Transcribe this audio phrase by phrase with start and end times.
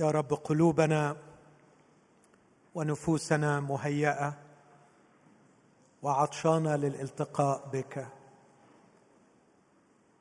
[0.00, 1.16] يا رب قلوبنا
[2.74, 4.34] ونفوسنا مهيئة
[6.02, 8.06] وعطشانه للالتقاء بك.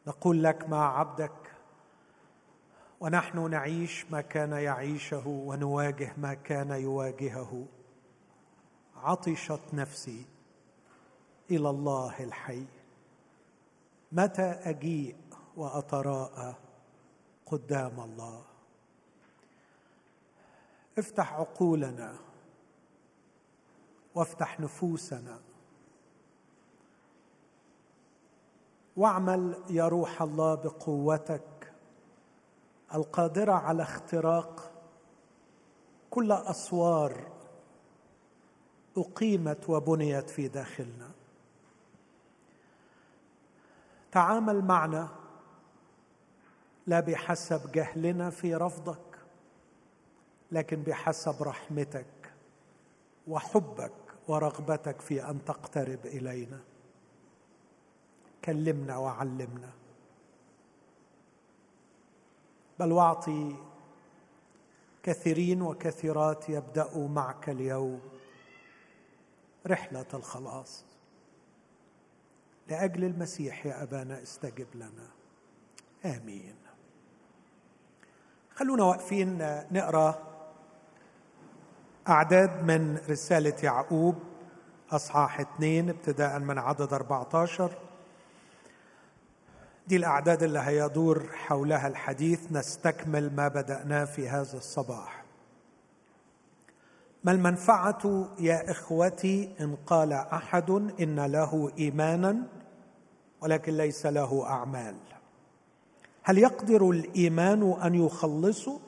[0.07, 1.51] نقول لك مع عبدك
[2.99, 7.65] ونحن نعيش ما كان يعيشه ونواجه ما كان يواجهه.
[8.95, 10.25] عطشت نفسي
[11.51, 12.65] إلى الله الحي.
[14.11, 15.15] متى أجيء
[15.57, 16.55] وأتراءى
[17.45, 18.58] قدام الله؟
[20.99, 22.15] افتح عقولنا
[24.15, 25.39] وافتح نفوسنا.
[28.97, 31.73] واعمل يا روح الله بقوتك
[32.95, 34.71] القادرة على اختراق
[36.09, 37.27] كل أسوار
[38.97, 41.11] أقيمت وبنيت في داخلنا.
[44.11, 45.09] تعامل معنا
[46.87, 49.08] لا بحسب جهلنا في رفضك
[50.51, 52.33] لكن بحسب رحمتك
[53.27, 53.91] وحبك
[54.27, 56.59] ورغبتك في أن تقترب إلينا.
[58.45, 59.69] كلمنا وعلمنا.
[62.79, 63.55] بل واعطي
[65.03, 68.01] كثيرين وكثيرات يبداوا معك اليوم
[69.67, 70.85] رحلة الخلاص.
[72.67, 75.09] لأجل المسيح يا أبانا استجب لنا.
[76.05, 76.55] آمين.
[78.55, 79.37] خلونا واقفين
[79.71, 80.28] نقرأ
[82.07, 84.15] أعداد من رسالة يعقوب
[84.91, 87.71] أصحاح اثنين ابتداء من عدد 14
[89.87, 92.51] دي الأعداد اللي هيدور حولها الحديث.
[92.51, 95.23] نستكمل ما بداناه في هذا الصباح.
[97.23, 100.69] ما المنفعة يا إخوتي إن قال أحد
[100.99, 102.43] إن له ايمانا
[103.41, 104.95] ولكن ليس له أعمال؟
[106.23, 108.79] هل يقدر الإيمان أن يخلصه؟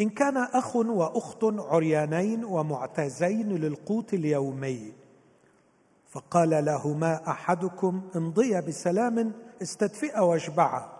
[0.00, 4.92] إن كان أخ وأخت عريانين ومعتازين للقوت اليومي.
[6.08, 9.32] فقال لهما أحدكم امضيا بسلام
[9.62, 10.92] استدفئا واشبعا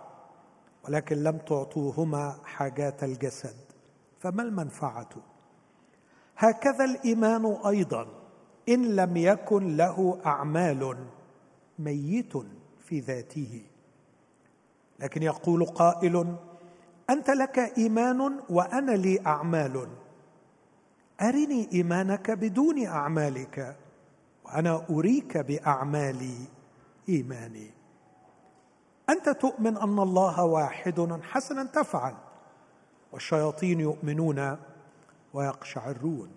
[0.87, 3.55] ولكن لم تعطوهما حاجات الجسد
[4.19, 5.09] فما المنفعة؟
[6.37, 8.07] هكذا الإيمان أيضا
[8.69, 10.97] إن لم يكن له أعمال
[11.79, 12.33] ميت
[12.79, 13.63] في ذاته.
[14.99, 16.35] لكن يقول قائل
[17.09, 19.87] أنت لك إيمان وأنا لي أعمال.
[21.21, 23.75] أرني إيمانك بدون أعمالك
[24.45, 26.37] وأنا أريك باعمالي
[27.09, 27.71] إيماني.
[29.09, 32.13] أنت تؤمن أن الله واحد حسنا تفعل
[33.11, 34.57] والشياطين يؤمنون
[35.33, 36.29] ويقشعرون.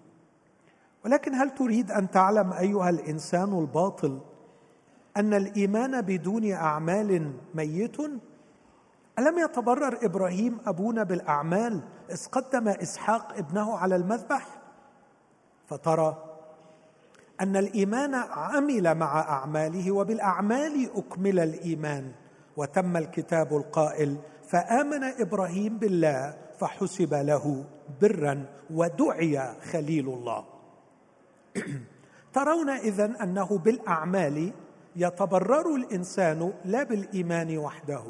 [1.05, 4.21] ولكن هل تريد أن تعلم أيها الإنسان الباطل
[5.17, 7.97] أن الإيمان بدون أعمال ميت؟
[9.19, 11.81] ألم يتبرر إبراهيم أبونا بالأعمال
[12.11, 14.47] إذ قدم إسحاق ابنه على المذبح؟
[15.67, 16.25] فترى
[17.41, 22.13] أن الإيمان عمل مع أعماله وبالأعمال أكمل الإيمان
[22.57, 24.17] وتم الكتاب القائل
[24.49, 27.65] فآمن إبراهيم بالله فحسب له
[28.03, 30.45] برا ودعي خليل الله.
[32.35, 34.53] ترون إذن أنه بالأعمال
[34.97, 38.05] يتبرر الإنسان لا بالإيمان وحده.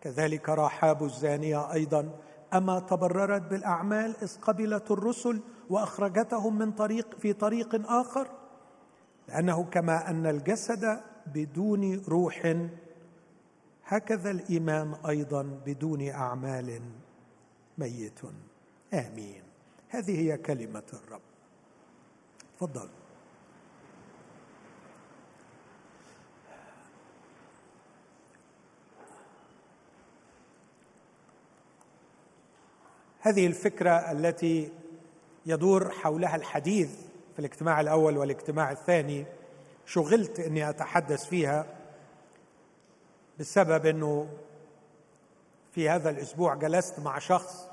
[0.00, 2.10] كذلك رحاب الزانية أيضا.
[2.54, 5.40] أما تبررت بالأعمال إذ قبلت الرسل
[5.70, 8.28] وأخرجتهم من طريق في طريق آخر
[9.28, 12.56] لأنه كما أن الجسد بدون روح
[13.84, 16.82] هكذا الإيمان أيضا بدون أعمال
[17.78, 18.20] ميت.
[18.94, 19.42] آمين.
[19.88, 21.20] هذه هي كلمة الرب.
[22.56, 22.88] تفضل.
[33.20, 34.72] هذه الفكرة التي
[35.46, 36.90] يدور حولها الحديث
[37.32, 39.26] في الاجتماع الأول والاجتماع الثاني.
[39.86, 41.66] شغلت إني أتحدث فيها
[43.38, 44.28] بسبب إنه
[45.72, 47.68] في هذا الأسبوع جلست مع شخص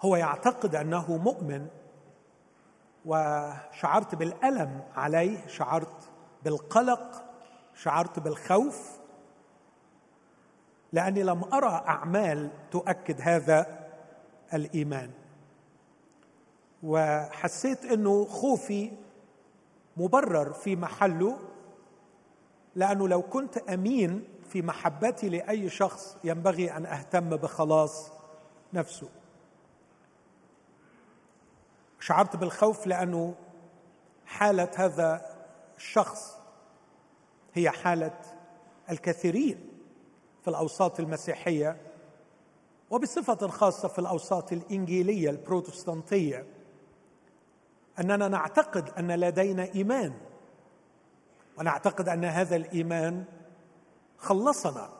[0.00, 1.66] هو يعتقد أنه مؤمن
[3.04, 6.08] وشعرت بالألم عليه شعرت
[6.44, 7.24] بالقلق
[7.74, 8.97] شعرت بالخوف
[10.92, 13.88] لاني لم ارى اعمال تؤكد هذا
[14.54, 15.10] الايمان.
[16.82, 18.92] وحسيت انه خوفي
[19.96, 21.38] مبرر في محله
[22.74, 28.12] لأنه لو كنت امين في محبتي لاي شخص ينبغي ان اهتم بخلاص
[28.72, 29.08] نفسه.
[32.00, 33.34] شعرت بالخوف لأنه
[34.26, 35.36] حالة هذا
[35.76, 36.38] الشخص
[37.54, 38.20] هي حالة
[38.90, 39.77] الكثيرين.
[40.48, 41.76] في الأوساط المسيحية
[42.90, 46.46] وبصفة خاصة في الأوساط الإنجيلية البروتستانتية
[47.98, 50.14] أننا نعتقد أن لدينا إيمان
[51.58, 53.24] ونعتقد أن هذا الإيمان
[54.18, 54.90] خلصنا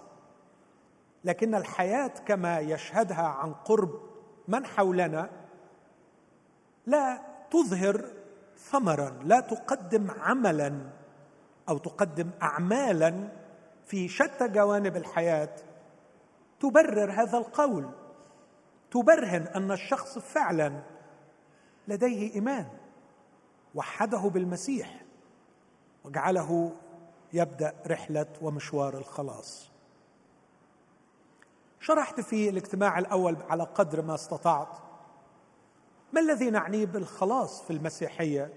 [1.25, 4.01] لكن الحياة كما يشهدها عن قرب
[4.49, 5.31] من حولنا
[6.87, 8.05] لا تظهر
[8.57, 10.91] ثمرا لا تقدم عملا
[11.69, 13.38] أو تقدم اعمالا
[13.89, 15.57] في شتى جوانب الحياة
[16.61, 17.91] تبرر هذا القول
[18.91, 20.83] تبرهن أن الشخص فعلا
[21.89, 22.69] لديه إيمان
[23.75, 25.05] وحده بالمسيح
[26.05, 26.73] وجعله
[27.33, 29.71] يبدأ رحلة ومشوار الخلاص.
[31.81, 34.79] شرحت في الاجتماع الأول على قدر ما استطعت
[36.13, 38.53] ما الذي نعنيه بالخلاص في المسيحية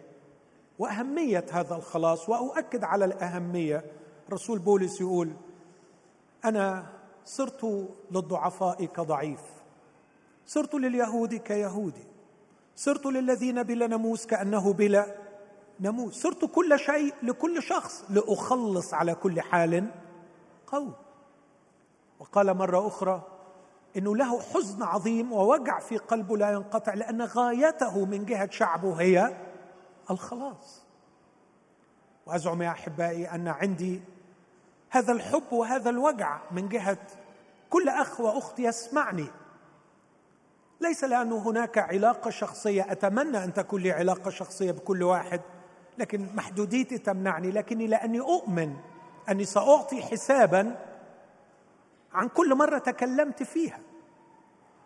[0.79, 4.00] وأهمية هذا الخلاص وأؤكد على الأهمية
[4.33, 5.33] رسول بولس يقول
[6.45, 6.85] أنا
[7.25, 9.41] صرت للضعفاء كضعيف
[10.45, 12.07] صرت لليهود كيهودي
[12.75, 15.15] صرت للذين بلا ناموس كأنه بلا
[15.79, 19.91] ناموس صرت كل شيء لكل شخص لأخلص على كل حال
[20.67, 20.93] قوم
[22.19, 23.21] وقال مرة أخرى
[23.97, 29.37] إنه له حزن عظيم ووجع في قلبه لا ينقطع لأن غايته من جهة شعبه هي
[30.11, 30.83] الخلاص.
[32.25, 34.01] وأزعم يا أحبائي أن عندي
[34.91, 36.97] هذا الحب وهذا الوجع من جهة
[37.69, 39.27] كل أخ وأخت يسمعني.
[40.81, 45.41] ليس لأنه هناك علاقة شخصية أتمنى أن تكون لي علاقة شخصية بكل واحد
[45.97, 48.75] لكن محدوديتي تمنعني لكني لأني أؤمن
[49.29, 50.75] أني سأعطي حسابا
[52.13, 53.79] عن كل مرة تكلمت فيها.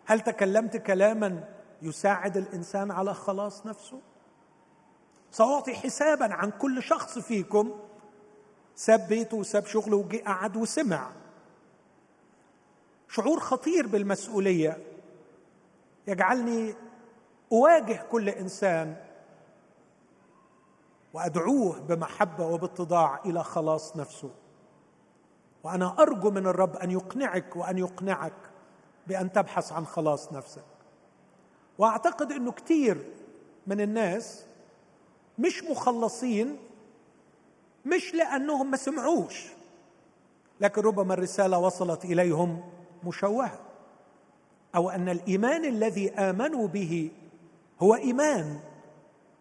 [0.06, 1.44] هل تكلمت كلاما
[1.82, 4.00] يساعد الإنسان على خلاص نفسه؟
[5.30, 7.85] سأعطي حسابا عن كل شخص فيكم
[8.76, 11.10] ساب بيته وساب شغله وجي قعد وسمع.
[13.08, 14.78] شعور خطير بالمسؤولية.
[16.06, 16.74] يجعلني
[17.52, 18.96] أواجه كل إنسان
[21.12, 24.30] وأدعوه بمحبة وباتضاع إلى خلاص نفسه.
[25.64, 28.50] وأنا أرجو من الرب أن يقنعك وأن يقنعك
[29.06, 30.64] بأن تبحث عن خلاص نفسك.
[31.78, 33.12] وأعتقد إنه كثير
[33.66, 34.46] من الناس
[35.38, 36.58] مش مخلصين
[37.86, 39.46] مش لأنهم ما سمعوش
[40.60, 42.62] لكن ربما الرسالة وصلت إليهم
[43.04, 43.58] مشوهة
[44.74, 47.10] أو أن الإيمان الذي آمنوا به
[47.80, 48.60] هو إيمان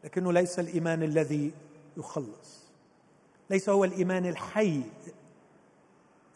[0.04, 1.52] لكنه ليس الإيمان الذي
[1.98, 2.66] يخلص
[3.50, 4.82] ليس هو الإيمان الحي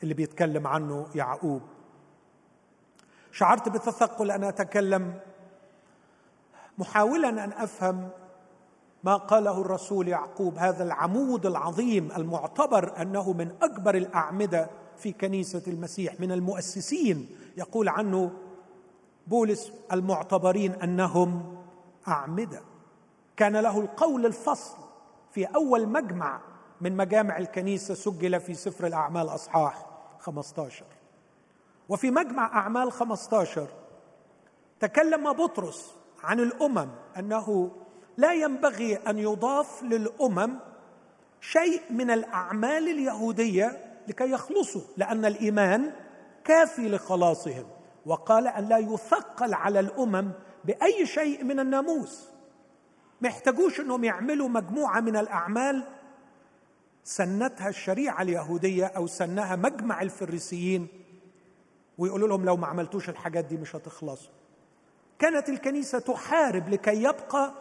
[0.03, 1.61] اللي بيتكلم عنه يعقوب.
[3.31, 5.19] شعرت بتثقل أن أتكلم
[6.77, 8.09] محاولا أن أفهم
[9.03, 16.19] ما قاله الرسول يعقوب هذا العمود العظيم المعتبر أنه من أكبر الأعمدة في كنيسة المسيح
[16.19, 17.29] من المؤسسين.
[17.57, 18.31] يقول عنه
[19.27, 21.55] بولس المعتبرين أنهم
[22.07, 22.61] أعمدة.
[23.37, 24.77] كان له القول الفصل
[25.31, 26.41] في أول مجمع
[26.81, 29.85] من مجامع الكنيسة سجل في سفر الأعمال أصحاح
[30.19, 30.85] 15
[31.89, 33.67] وفي مجمع أعمال 15
[34.79, 36.87] تكلم بطرس عن الأمم
[37.17, 37.71] أنه
[38.19, 40.59] لا ينبغي أن يضاف للأمم
[41.41, 45.91] شيء من الأعمال اليهودية لكي يخلصوا لأن الإيمان
[46.43, 47.65] كافي لخلاصهم.
[48.05, 50.31] وقال أن لا يثقل على الأمم
[50.65, 52.29] بأي شيء من الناموس.
[53.21, 55.83] ما يحتاجوش إنهم يعملوا مجموعة من الأعمال.
[57.03, 60.87] سنتها الشريعة اليهودية أو سنها مجمع الفريسيين
[61.97, 64.31] ويقولوا لهم لو ما عملتوش الحاجات دي مش هتخلصوا.
[65.19, 67.53] كانت الكنيسة تحارب لكي يبقى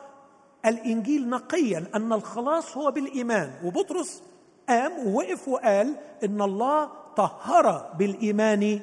[0.67, 4.23] الإنجيل نقيا أن الخلاص هو بالإيمان وبطرس
[4.69, 8.81] قام ووقف وقال إن الله طهر بالإيمان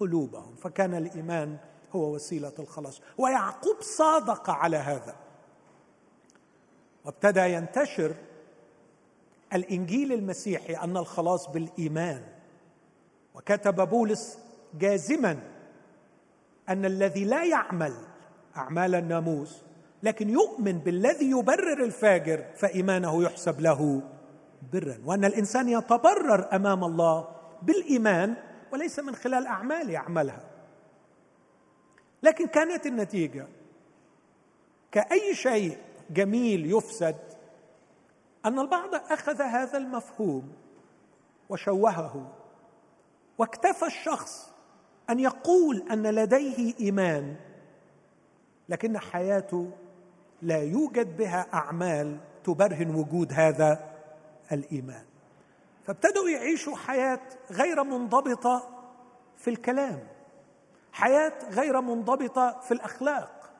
[0.00, 1.56] قلوبهم فكان الإيمان
[1.92, 3.00] هو وسيلة الخلاص.
[3.18, 5.16] ويعقوب صادق على هذا.
[7.04, 8.14] وابتدى ينتشر
[9.52, 12.22] الإنجيل المسيحي أن الخلاص بالإيمان.
[13.34, 14.38] وكتب بولس
[14.78, 15.38] جازما
[16.68, 17.94] أن الذي لا يعمل
[18.56, 19.63] أعمال الناموس
[20.04, 24.02] لكن يؤمن بالذي يبرر الفاجر فإيمانه يحسب له
[24.72, 27.28] برا وأن الإنسان يتبرر أمام الله
[27.62, 28.34] بالإيمان
[28.72, 30.44] وليس من خلال أعمال يعملها.
[32.22, 33.46] لكن كانت النتيجة
[34.92, 35.78] كأي شيء
[36.10, 37.16] جميل يفسد
[38.46, 40.52] أن البعض أخذ هذا المفهوم
[41.48, 42.32] وشوهه
[43.38, 44.50] واكتفى الشخص
[45.10, 47.36] أن يقول أن لديه إيمان
[48.68, 49.70] لكن حياته
[50.44, 53.94] لا يوجد بها أعمال تبرهن وجود هذا
[54.52, 55.04] الإيمان.
[55.86, 57.20] فابتدوا يعيشوا حياة
[57.50, 58.68] غير منضبطة
[59.36, 60.00] في الكلام
[60.92, 63.50] حياة غير منضبطة في الأخلاق.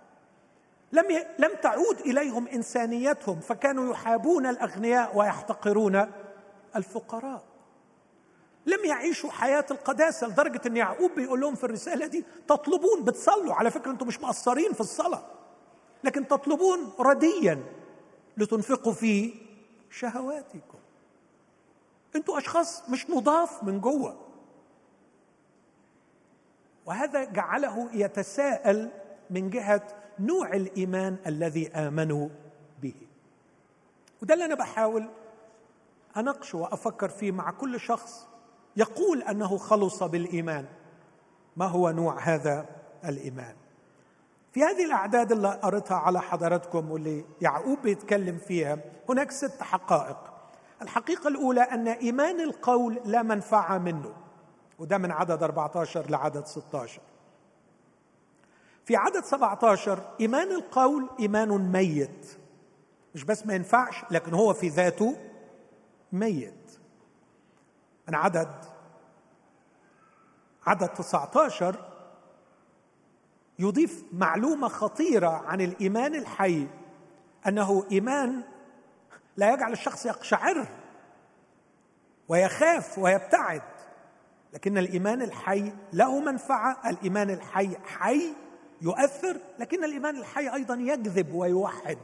[0.93, 1.27] لم ي...
[1.39, 6.07] لم تعود إليهم إنسانيتهم فكانوا يحابون الأغنياء ويحتقرون
[6.77, 7.43] الفقراء.
[8.67, 13.55] لم يعيشوا حياة القداسة لدرجة إن يعقوب بيقول لهم في الرسالة دي تطلبون بتصلوا.
[13.55, 15.34] على فكرة أنتم مش مقصرين في الصلاة.
[16.05, 17.65] لكن تطلبون رديا
[18.37, 19.35] لتنفقوا في
[19.91, 20.79] شهواتكم.
[22.17, 24.17] أنتوا أشخاص مش نضاف من جوه.
[26.87, 28.91] وهذا جعله يتساءل
[29.31, 29.83] من جهة
[30.19, 32.29] نوع الإيمان الذي آمنوا
[32.83, 32.95] به.
[34.23, 35.09] وده اللي أنا بحاول
[36.17, 38.27] أناقشه وأفكر فيه مع كل شخص
[38.77, 40.67] يقول أنه خلص بالإيمان.
[41.57, 42.67] ما هو نوع هذا
[43.05, 43.57] الإيمان؟
[44.55, 50.17] في هذه الأعداد اللي قريتها على حضراتكم واللي يعقوب بيتكلم فيها هناك ست حقائق.
[50.83, 54.13] الحقيقة الأولى أن إيمان القول لا منفعة منه
[54.79, 57.01] وده من عدد 14 لعدد 16
[58.85, 62.39] في عدد 17 إيمان القول إيمان ميت.
[63.15, 65.17] مش بس ما ينفعش لكن هو في ذاته
[66.13, 66.79] ميت.
[68.09, 68.49] من عدد
[70.67, 71.94] عدد 19
[73.59, 76.67] يضيف معلومة خطيرة عن الإيمان الحي
[77.47, 78.43] أنه إيمان
[79.37, 80.67] لا يجعل الشخص يقشعر
[82.29, 83.63] ويخاف ويبتعد
[84.53, 88.33] لكن الإيمان الحي له منفعة الإيمان الحي حي
[88.83, 91.99] يؤثر لكن الإيمان الحي أيضا يجذب ويوحد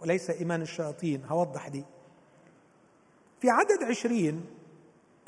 [0.00, 1.24] وليس إيمان الشياطين.
[1.24, 1.84] هوضح دي.
[3.40, 4.46] في عدد عشرين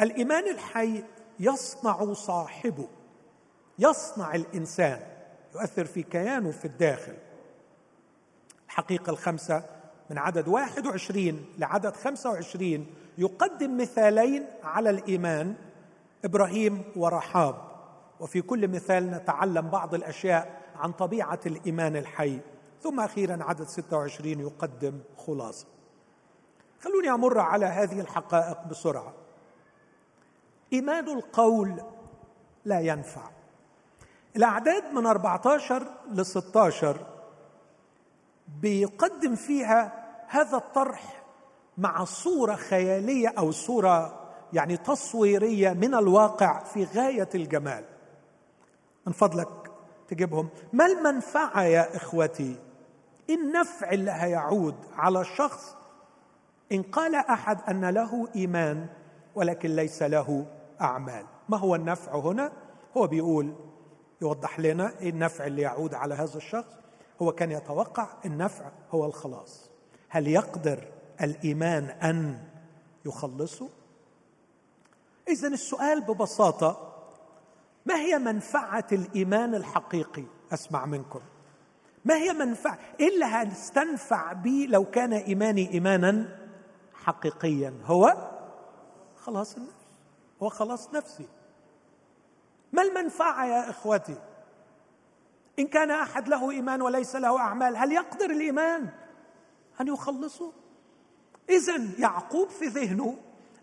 [0.01, 1.05] الإيمان الحي
[1.41, 2.89] يصنع صاحبه
[3.79, 5.16] يصنع الإنسان.
[5.57, 7.15] يؤثر في كيانه في الداخل.
[8.67, 9.63] الحقيقة الخمسة
[10.11, 12.87] من عدد 21 لعدد 25
[13.19, 15.55] يقدم مثالين على الإيمان
[16.25, 17.55] إبراهيم ورحاب.
[18.21, 22.41] وفي كل مثال نتعلم بعض الأشياء عن طبيعة الإيمان الحي.
[22.83, 25.67] ثم أخيرا عدد 26 يقدم خلاصة.
[26.81, 29.15] خلوني أمر على هذه الحقائق بسرعة.
[30.73, 31.83] إيمان القول
[32.65, 33.36] لا ينفع.
[34.37, 36.97] الأعداد من 14 ل 16
[38.61, 41.23] بيقدم فيها هذا الطرح
[41.79, 44.21] مع صورة خيالية أو صورة
[44.53, 47.85] يعني تصويرية من الواقع في غاية الجمال.
[49.07, 49.49] من فضلك
[50.09, 50.49] تجيبهم.
[50.73, 52.57] ما المنفعة يا إخوتي؟
[53.31, 55.77] النفع اللي هيعود على الشخص
[56.73, 58.87] إن قال أحد أن له إيمان
[59.35, 60.47] ولكن ليس له
[60.81, 61.25] أعمال.
[61.49, 62.53] ما هو النفع هنا؟
[62.97, 63.55] هو بيقول
[64.23, 66.75] يوضح لنا إيه النفع اللي يعود على هذا الشخص.
[67.23, 69.71] هو كان يتوقع النفع هو الخلاص.
[70.09, 70.89] هل يقدر
[71.21, 72.39] الإيمان أن
[73.05, 73.69] يخلصه؟
[75.29, 76.93] اذا السؤال ببساطة
[77.87, 81.21] ما هي منفعة الإيمان الحقيقي؟ أسمع منكم.
[82.05, 86.39] ما هي منفعه إيه اللي هنستنفع به لو كان إيماني إيمانا
[86.95, 88.31] حقيقيا؟ هو
[89.17, 89.87] خلاص النفس.
[90.43, 91.29] هو خلاص نفسي.
[92.73, 94.17] ما المنفعة يا إخوتي؟
[95.59, 98.89] إن كان أحد له إيمان وليس له أعمال هل يقدر الإيمان
[99.81, 100.53] أن يخلصه؟
[101.51, 103.19] اذا يعقوب في ذهنه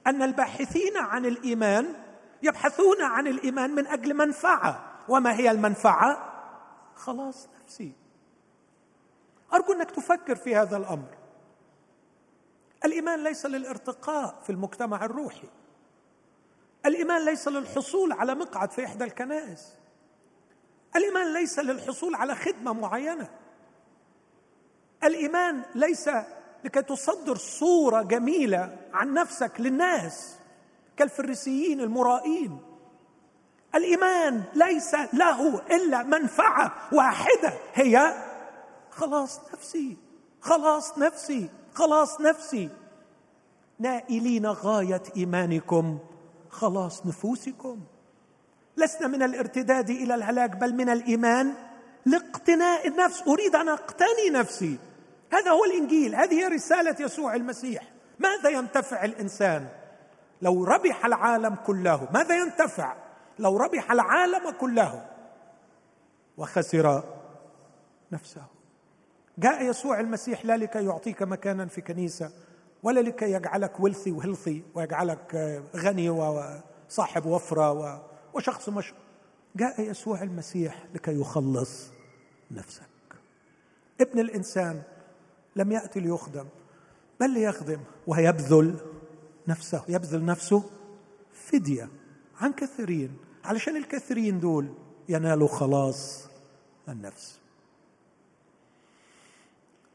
[0.08, 1.96] أن الباحثين عن الإيمان
[2.44, 4.84] يبحثون عن الإيمان من أجل منفعة.
[5.10, 6.34] وما هي المنفعة؟
[6.96, 7.92] خلاص نفسي.
[9.54, 11.18] أرجو أنك تفكر في هذا الأمر.
[12.86, 15.50] الإيمان ليس للارتقاء في المجتمع الروحي.
[16.86, 19.74] الإيمان ليس للحصول على مقعد في إحدى الكنائس.
[20.96, 23.30] الإيمان ليس للحصول على خدمة معينة.
[25.04, 26.10] الإيمان ليس
[26.64, 30.36] لكي تصدر صورة جميلة عن نفسك للناس
[30.98, 32.62] كالفريسيين المرائين.
[33.76, 38.24] الإيمان ليس له إلا منفعة واحدة هي
[38.92, 39.98] خلاص نفسي
[40.42, 42.70] خلاص نفسي خلاص نفسي.
[43.80, 46.00] نائلين غاية إيمانكم.
[46.54, 47.80] خلاص نفوسكم.
[48.78, 51.54] لسنا من الارتداد إلى الهلاك بل من الإيمان.
[52.06, 53.28] لاقتناء النفس.
[53.28, 54.78] أريد أن أقتني نفسي.
[55.34, 56.16] هذا هو الإنجيل.
[56.16, 57.84] هذه هي رسالة يسوع المسيح.
[58.20, 59.68] ماذا ينتفع الإنسان؟
[60.42, 62.96] لو ربح العالم كله ماذا ينتفع؟
[63.40, 65.06] لو ربح العالم كله
[66.38, 67.04] وخسر
[68.12, 68.42] نفسه.
[69.38, 72.32] جاء يسوع المسيح لا لكي يعطيك مكانا في كنيسة.
[72.84, 75.36] ولا لكي يجعلك ولثي وهيلثي ويجعلك
[75.76, 78.94] غني وصاحب وفرة وشخص مش
[79.56, 81.92] جاء يسوع المسيح لكي يخلص
[82.52, 82.84] نفسك.
[84.02, 84.82] ابن الإنسان
[85.56, 86.46] لم يأتي ليخدم
[87.20, 88.80] بل ليخدم ويبذل
[89.48, 89.84] نفسه.
[89.88, 90.64] يبذل نفسه
[91.34, 91.90] فدية
[92.42, 93.18] عن كثيرين.
[93.44, 94.74] علشان الكثيرين دول
[95.10, 96.28] ينال خلاص
[96.90, 97.40] النفس.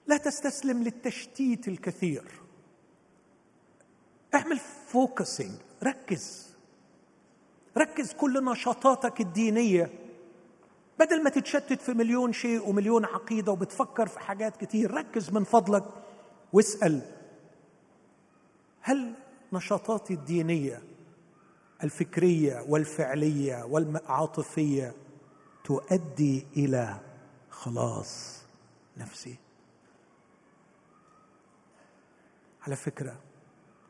[0.06, 2.47] لا تستسلم للتشتيت الكثير.
[4.34, 6.54] اعمل فوكسنج ركز.
[7.78, 9.90] ركز كل نشاطاتك الدينية.
[10.98, 15.84] بدل ما تتشتت في مليون شيء ومليون عقيدة وبتفكر في حاجات كتير ركز من فضلك
[16.52, 17.02] واسأل.
[18.80, 19.14] هل
[19.52, 20.82] نشاطاتي الدينية
[21.84, 24.94] الفكرية والفعلية والعاطفية
[25.64, 27.00] تؤدي إلى
[27.50, 28.42] خلاص
[28.96, 29.36] نفسي؟
[32.66, 33.16] على فكرة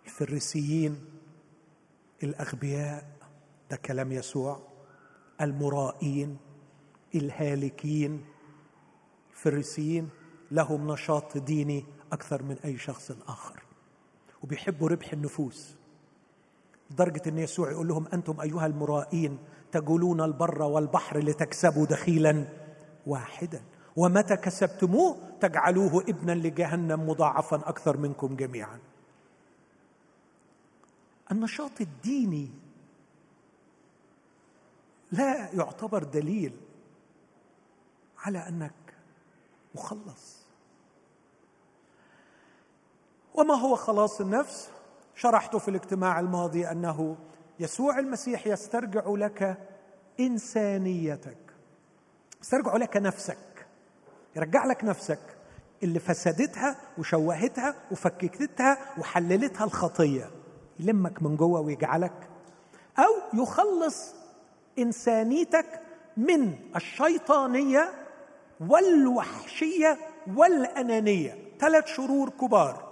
[0.08, 1.04] الفريسيين
[2.22, 3.04] الأغبياء
[3.70, 4.60] ده كلام يسوع
[5.40, 6.36] المرائين
[7.14, 8.24] الهالكين
[9.30, 10.08] الفريسيين
[10.50, 13.62] لهم نشاط ديني أكثر من أي شخص آخر.
[14.42, 15.76] وبيحبوا ربح النفوس.
[16.90, 19.38] لدرجة إن يسوع يقول لهم أنتم أيها المرائين
[19.72, 22.48] تجولون البر والبحر لتكسبوا دخيلا
[23.06, 23.62] واحدا
[23.96, 28.78] ومتى كسبتموه تجعلوه ابنا لجهنم مضاعفا أكثر منكم جميعا.
[31.32, 32.50] النشاط الديني
[35.12, 36.56] لا يعتبر دليل
[38.18, 38.94] على أنك
[39.74, 40.38] مخلص.
[43.34, 44.70] وما هو خلاص النفس؟
[45.14, 47.16] شرحت في الاجتماع الماضي أنه
[47.60, 49.58] يسوع المسيح يسترجع لك
[50.20, 51.38] إنسانيتك
[52.40, 53.66] يسترجع لك نفسك
[54.36, 55.36] يرجع لك نفسك
[55.82, 60.30] اللي فسدتها وشوهتها وفككتها وحللتها الخطية.
[60.80, 62.28] يلمك من جوه ويجعلك
[62.98, 64.14] أو يخلص
[64.78, 65.80] إنسانيتك
[66.16, 67.92] من الشيطانية
[68.68, 69.98] والوحشية
[70.36, 71.38] والأنانية.
[71.60, 72.88] ثلاث شرور كبار.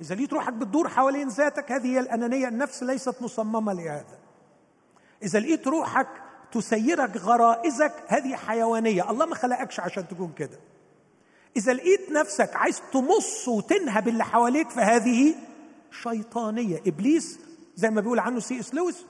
[0.00, 2.48] إذا لقيت روحك بتدور حوالين ذاتك هذه هي الأنانية.
[2.48, 4.18] النفس ليست مصممة لهذا.
[5.22, 6.08] إذا لقيت روحك
[6.52, 9.10] تسيرك غرائزك هذه حيوانية.
[9.10, 10.58] الله ما خلقكش عشان تكون كده.
[11.56, 15.34] إذا لقيت نفسك عايز تمص وتنهب اللي حواليك فهذه
[16.02, 16.82] شيطانية.
[16.86, 17.38] إبليس
[17.76, 19.04] زي ما بيقول عنه سي إس لويس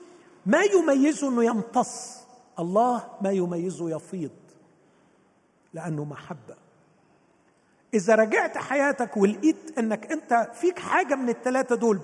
[0.45, 2.17] ما يميزه إنه يمتص
[2.59, 4.31] الله ما يميزه يفيض
[5.73, 6.55] لأنه محبة.
[7.93, 11.99] إذا رجعت حياتك ولقيت إنك أنت فيك حاجة من الثلاثه دول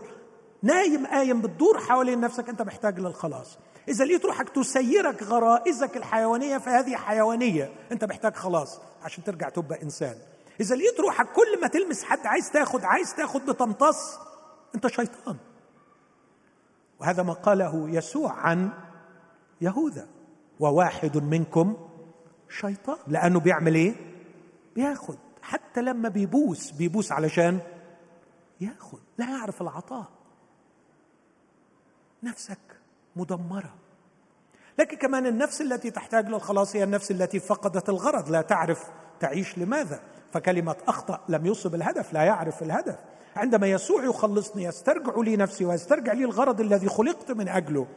[0.64, 3.58] نايم قايم بتدور حوالين نفسك أنت محتاج للخلاص.
[3.88, 10.16] إذا لقيت روحك تسيرك غرائزك الحيوانية فهذه حيوانية أنت محتاج خلاص عشان ترجع تبقى إنسان.
[10.60, 14.20] إذا لقيت روحك كل ما تلمس حد عايز تاخد عايز تاخد بتمتص
[14.76, 15.38] أنت شيطان.
[17.00, 18.70] وهذا ما قاله يسوع عن
[19.62, 20.08] يهوذا.
[20.60, 21.90] وواحد منكم
[22.50, 22.98] شيطان.
[23.08, 23.96] لأنه بيعمل إيه؟
[24.76, 27.60] بياخد حتى لما بيبوس بيبوس علشان
[28.62, 30.08] ياخد لا يعرف العطاء.
[32.24, 32.80] نفسك
[33.16, 33.76] مدمرة.
[34.80, 38.30] لكن كمان النفس التي تحتاج للخلاص هي النفس التي فقدت الغرض.
[38.30, 40.02] لا تعرف تعيش لماذا.
[40.34, 43.00] فكلمة أخطأ لم يصب الهدف لا يعرف الهدف.
[43.36, 47.88] عندما يسوع يخلصني يسترجع لي نفسي ويسترجع لي الغرض الذي خلقت من أجله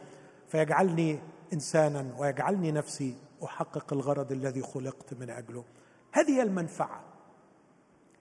[0.47, 1.19] فيجعلني
[1.53, 5.63] إنسانا ويجعلني نفسي أحقق الغرض الذي خلقت من أجله.
[6.11, 7.01] هذه المنفعة.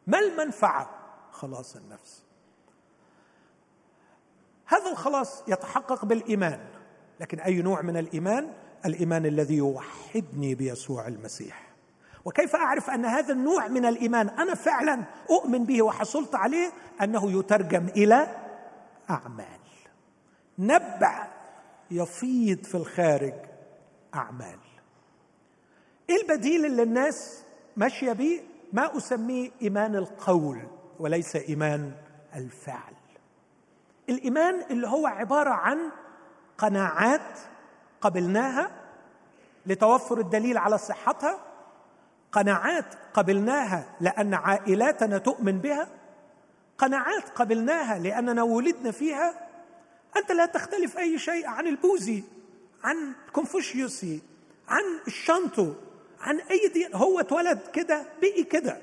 [0.07, 0.91] ما المنفعة؟
[1.33, 2.25] خلاص النفس.
[4.67, 6.61] هذا الخلاص يتحقق بالإيمان.
[7.21, 8.53] لكن أي نوع من الإيمان؟
[8.87, 11.74] الإيمان الذي يوحدني بيسوع المسيح.
[12.25, 17.89] وكيف أعرف أن هذا النوع من الإيمان أنا فعلا أؤمن به وحصلت عليه؟ أنه يترجم
[17.89, 18.37] إلى
[19.11, 19.47] أعمال.
[20.59, 21.27] نبع
[21.91, 23.35] يفيض في الخارج
[24.15, 24.59] أعمال.
[26.11, 27.43] إيه البديل اللي الناس
[27.77, 28.41] ماشية به
[28.73, 30.63] ما أسميه إيمان القول
[30.99, 31.93] وليس إيمان
[32.35, 32.95] الفعل.
[34.09, 35.79] الإيمان اللي هو عبارة عن
[36.59, 37.39] قناعات
[38.01, 38.71] قبلناها
[39.67, 41.39] لتوفر الدليل على صحتها
[42.35, 45.89] قناعات قبلناها لأن عائلاتنا تؤمن بها؟
[46.79, 49.49] قناعات قبلناها لأننا ولدنا فيها؟
[50.17, 52.25] أنت لا تختلف أي شيء عن البوذي
[52.85, 54.23] عن كونفوشيوسي
[54.69, 55.73] عن الشنتو
[56.21, 58.79] عن أي دين هو اتولد كده بقي كده.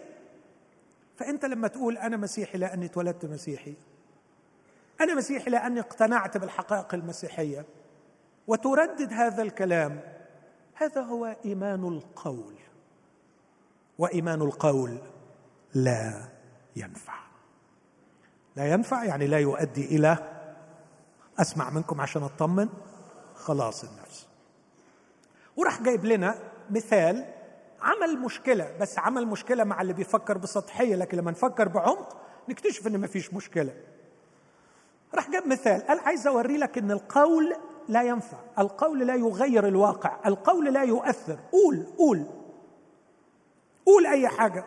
[1.17, 3.73] فأنت لما تقول أنا مسيحي لأني اتولدت مسيحي
[5.01, 7.65] أنا مسيحي لأني اقتنعت بالحقائق المسيحية
[8.47, 9.99] وتردد هذا الكلام
[10.73, 12.70] هذا هو إيمان القول.
[13.97, 14.97] وإيمان القول
[15.73, 16.30] لا
[16.75, 17.13] ينفع.
[18.56, 20.17] لا ينفع يعني لا يؤدي إلى
[21.39, 22.69] أسمع منكم عشان أطمن.
[23.36, 24.27] خلاص النفس.
[25.58, 26.36] وراح جايب لنا
[26.69, 27.25] مثال
[27.82, 32.17] عمل مشكلة بس عمل مشكلة مع اللي بيفكر بسطحية لكن لما نفكر بعمق
[32.49, 33.73] نكتشف إن ما فيش مشكلة.
[35.15, 37.56] راح جاب مثال قال عايز أوري لك إن القول
[37.88, 38.38] لا ينفع.
[38.60, 41.39] القول لا يغير الواقع القول لا يؤثر.
[41.51, 42.25] قول قول.
[43.85, 44.65] قول أي حاجة.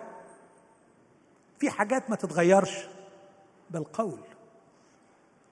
[1.59, 2.87] في حاجات ما تتغيرش
[3.71, 4.19] بالقول.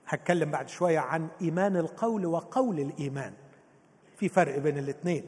[0.06, 3.32] هتكلم بعد شوية عن إيمان القول وقول الإيمان.
[4.16, 5.24] في فرق بين الاثنين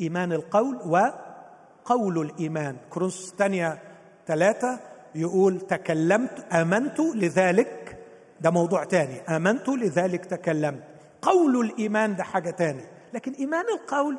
[0.00, 2.76] إيمان القول وقول الإيمان.
[2.90, 3.82] كروس الثانية
[4.26, 4.80] ثلاثة
[5.14, 7.98] يقول تكلمت آمنت لذلك.
[8.40, 9.20] ده موضوع تاني.
[9.20, 10.84] آمنت لذلك تكلمت.
[11.22, 12.84] قول الإيمان ده حاجة تاني.
[13.14, 14.18] لكن إيمان القول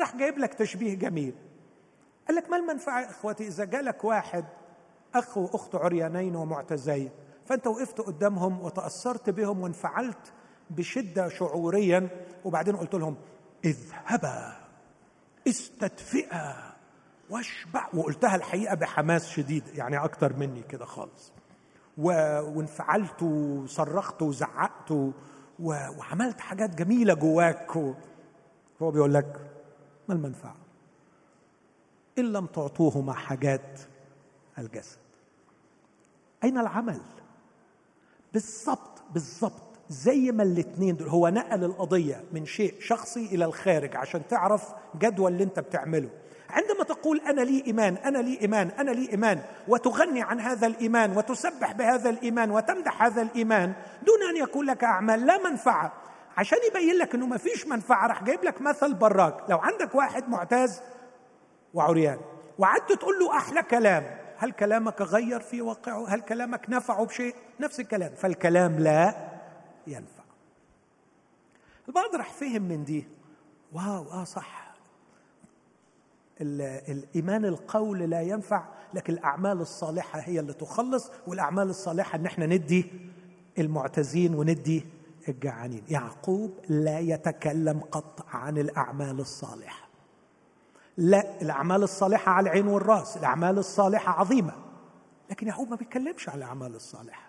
[0.00, 1.34] راح جايب لك تشبيه جميل.
[2.28, 4.44] قال لك ما المنفعة يا إخوتي؟ إذا جالك واحد
[5.14, 7.10] اخ واخت عريانين ومعتزين
[7.44, 10.32] فأنت وقفت قدامهم وتأثرت بهم وانفعلت
[10.70, 12.08] بشدة شعوريا
[12.44, 13.16] وبعدين قلت لهم
[13.64, 14.56] اذهبا
[15.48, 16.72] استدفئا
[17.30, 17.86] واشبع.
[17.94, 21.32] وقلتها الحقيقة بحماس شديد يعني أكتر مني كده خالص.
[21.98, 24.94] وانفعلت وصرخت وزعقت
[25.58, 27.76] وعملت حاجات جميلة جواك
[28.82, 29.40] هو بيقول لك
[30.08, 30.65] ما المنفعة؟
[32.18, 33.80] إن لم تعطوهما حاجات
[34.58, 34.98] الجسد.
[36.44, 37.00] أين العمل؟
[38.32, 41.08] بالضبط بالضبط زي ما الاثنين دول.
[41.08, 44.64] هو نقل القضية من شيء شخصي إلى الخارج عشان تعرف
[44.98, 46.10] جدول اللي أنت بتعمله.
[46.50, 51.16] عندما تقول أنا لي إيمان أنا لي إيمان أنا لي إيمان وتغني عن هذا الإيمان
[51.16, 55.92] وتسبح بهذا الإيمان وتمدح هذا الإيمان دون أن يكون لك اعمال لا منفعة.
[56.36, 59.50] عشان يبين لك إنه ما فيش منفعة راح جايب لك مثل براك.
[59.50, 60.80] لو عندك واحد معتاز
[61.76, 62.18] وعريان.
[62.58, 64.16] وقعدت تقول له أحلى كلام.
[64.36, 68.14] هل كلامك غير في واقعه؟ هل كلامك نفعه بشيء؟ نفس الكلام.
[68.14, 69.14] فالكلام لا
[69.86, 70.22] ينفع.
[71.88, 73.06] البعض راح فهم من دي.
[73.72, 74.66] واو آه صح.
[76.40, 82.92] الإيمان القول لا ينفع لكن الأعمال الصالحة هي اللي تخلص والأعمال الصالحة إن إحنا ندي
[83.58, 84.86] المعتزين وندي
[85.28, 85.82] الجعانين.
[85.88, 89.85] يعقوب لا يتكلم قط عن الأعمال الصالحة.
[90.96, 94.52] لا الأعمال الصالحة على العين والرأس الأعمال الصالحة عظيمة.
[95.30, 97.26] لكن يعقوب ما بيتكلمش عن الأعمال الصالحة.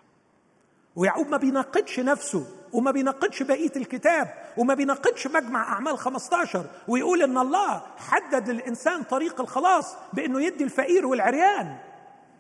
[0.95, 7.38] ويعقوب ما بيناقضش نفسه وما بيناقضش بقية الكتاب وما بيناقضش مجمع أعمال 15 ويقول إن
[7.38, 11.77] الله حدد للإنسان طريق الخلاص بإنه يدي الفقير والعريان.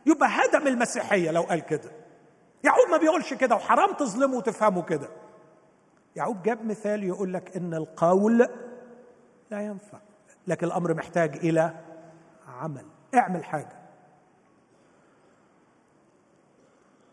[0.05, 1.91] يبقى هدم المسيحية لو قال كده.
[2.63, 5.07] يعقوب ما بيقولش كده وحرام تظلمه وتفهمه كده.
[6.15, 8.37] يعقوب جاب مثال يقول لك إن القول
[9.51, 9.97] لا ينفع.
[10.47, 11.73] لكن الأمر محتاج إلى
[12.47, 12.85] عمل.
[13.15, 13.77] اعمل حاجة.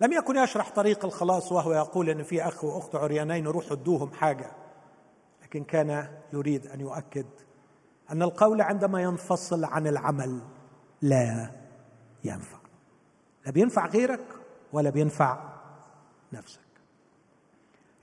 [0.01, 4.51] لم يكن يشرح طريق الخلاص وهو يقول إن في أخ وأخت عريانين روحوا ادوهم حاجة
[5.43, 7.27] لكن كان يريد أن يؤكد
[8.11, 10.41] أن القول عندما ينفصل عن العمل
[11.03, 11.51] لا
[12.25, 12.59] ينفع.
[13.47, 14.27] لا بينفع غيرك
[14.73, 15.53] ولا بينفع
[16.33, 16.61] نفسك.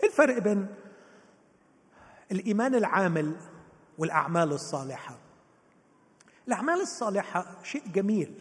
[0.03, 0.67] الفرق بين
[2.31, 3.35] الإيمان العامل
[3.97, 5.20] والأعمال الصالحة.
[6.47, 8.33] الأعمال الصالحة شيء جميل.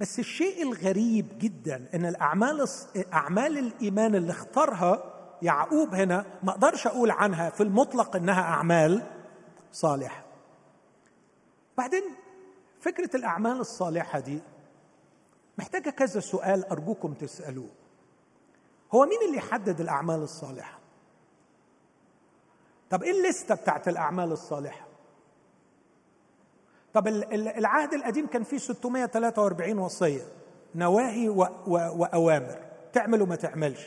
[0.00, 2.66] بس الشيء الغريب جدا إن الأعمال
[3.12, 9.02] أعمال الإيمان اللي اختارها يعقوب هنا ما أقدرش أقول عنها في المطلق إنها أعمال
[9.72, 10.24] صالحه
[11.78, 12.02] بعدين
[12.80, 14.38] فكرة الأعمال الصالحة دي
[15.58, 17.68] محتاجة كذا سؤال أرجوكم تسألوه.
[18.94, 20.78] هو مين اللي يحدد الأعمال الصالحة؟
[22.90, 24.86] طب إيه الليستة بتاعت الأعمال الصالحة؟
[26.94, 30.22] طب العهد القديم كان فيه 643 وصية
[30.74, 32.58] نواهي وأوامر
[32.92, 33.86] تعمل وما تعملش.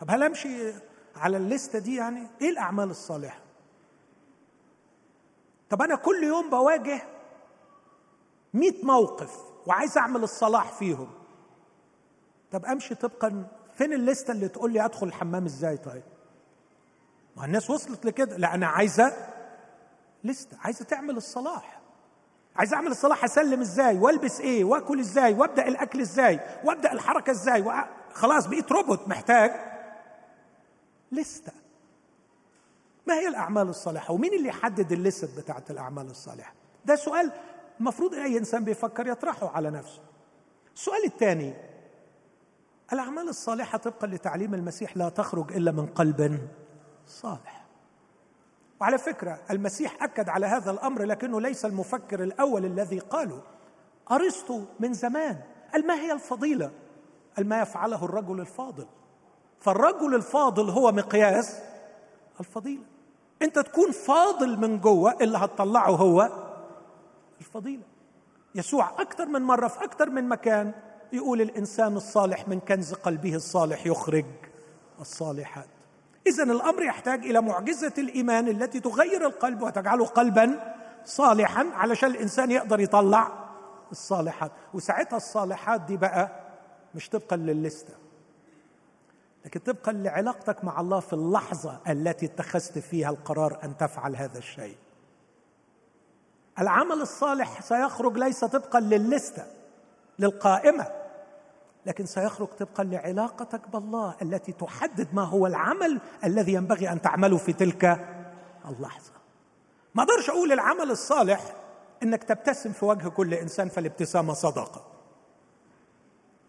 [0.00, 0.72] طب هل أمشي
[1.16, 3.40] على الليستة دي يعني؟ إيه الأعمال الصالحة؟
[5.70, 7.02] طب أنا كل يوم بواجه
[8.54, 9.36] 100 موقف
[9.66, 11.08] وعايز أعمل الصلاح فيهم.
[12.52, 16.02] طب أمشي طبقا فين الليستة اللي تقول لي أدخل الحمام إزاي طيب؟
[17.36, 19.12] ما الناس وصلت لكده لا أنا عايزة
[20.24, 21.79] لسته عايزة تعمل الصلاح.
[22.56, 27.64] عايز اعمل الصلاح اسلم إزاي؟ والبس إيه؟ واكل إزاي؟ وابدأ الاكل إزاي؟ وابدأ الحركة إزاي.
[28.12, 29.50] خلاص بقيت روبوت محتاج.
[31.12, 31.52] لستة.
[33.06, 36.52] ما هي الأعمال الصالحة؟ ومين اللي يحدد ال list بتاعت الأعمال الصالحة؟
[36.84, 37.32] ده سؤال
[37.80, 40.00] المفروض أي إنسان بيفكر يطرحه على نفسه.
[40.74, 41.54] السؤال الثاني
[42.92, 46.48] الأعمال الصالحة طبقا لتعليم المسيح لا تخرج إلا من قلب
[47.06, 47.64] صالح.
[48.80, 53.42] وعلى فكرة المسيح أكد على هذا الأمر لكنه ليس المفكر الأول الذي قاله.
[54.10, 55.40] أرسطو من زمان
[55.72, 56.70] قال ما هي الفضيلة؟
[57.36, 58.86] قال ما يفعله الرجل الفاضل.
[59.60, 61.58] فالرجل الفاضل هو مقياس
[62.40, 62.84] الفضيلة.
[63.42, 66.30] أنت تكون فاضل من جوه اللي هتطلعه هو
[67.40, 67.82] الفضيلة.
[68.54, 70.72] يسوع أكثر من مرة في أكثر من مكان
[71.12, 74.24] يقول الإنسان الصالح من كنز قلبه الصالح يخرج
[75.00, 75.79] الصالحات.
[76.26, 82.80] اذا الأمر يحتاج إلى معجزة الإيمان التي تغير القلب وتجعله قلبا صالحا علشان الإنسان يقدر
[82.80, 83.32] يطلع
[83.92, 84.52] الصالحات.
[84.74, 86.30] وساعتها الصالحات دي بقى
[86.94, 87.94] مش طبقا للستة
[89.44, 94.76] لكن طبقا لعلاقتك مع الله في اللحظة التي اتخذت فيها القرار أن تفعل هذا الشيء.
[96.58, 99.44] العمل الصالح سيخرج ليس طبقا للستة
[100.18, 100.86] للقائمة.
[101.86, 107.52] لكن سيخرج طبقا لعلاقتك بالله التي تحدد ما هو العمل الذي ينبغي أن تعمله في
[107.52, 108.06] تلك
[108.68, 109.12] اللحظة.
[109.94, 111.40] ما أقدرش أقول العمل الصالح
[112.02, 114.84] إنك تبتسم في وجه كل إنسان فالابتسامة صدقة.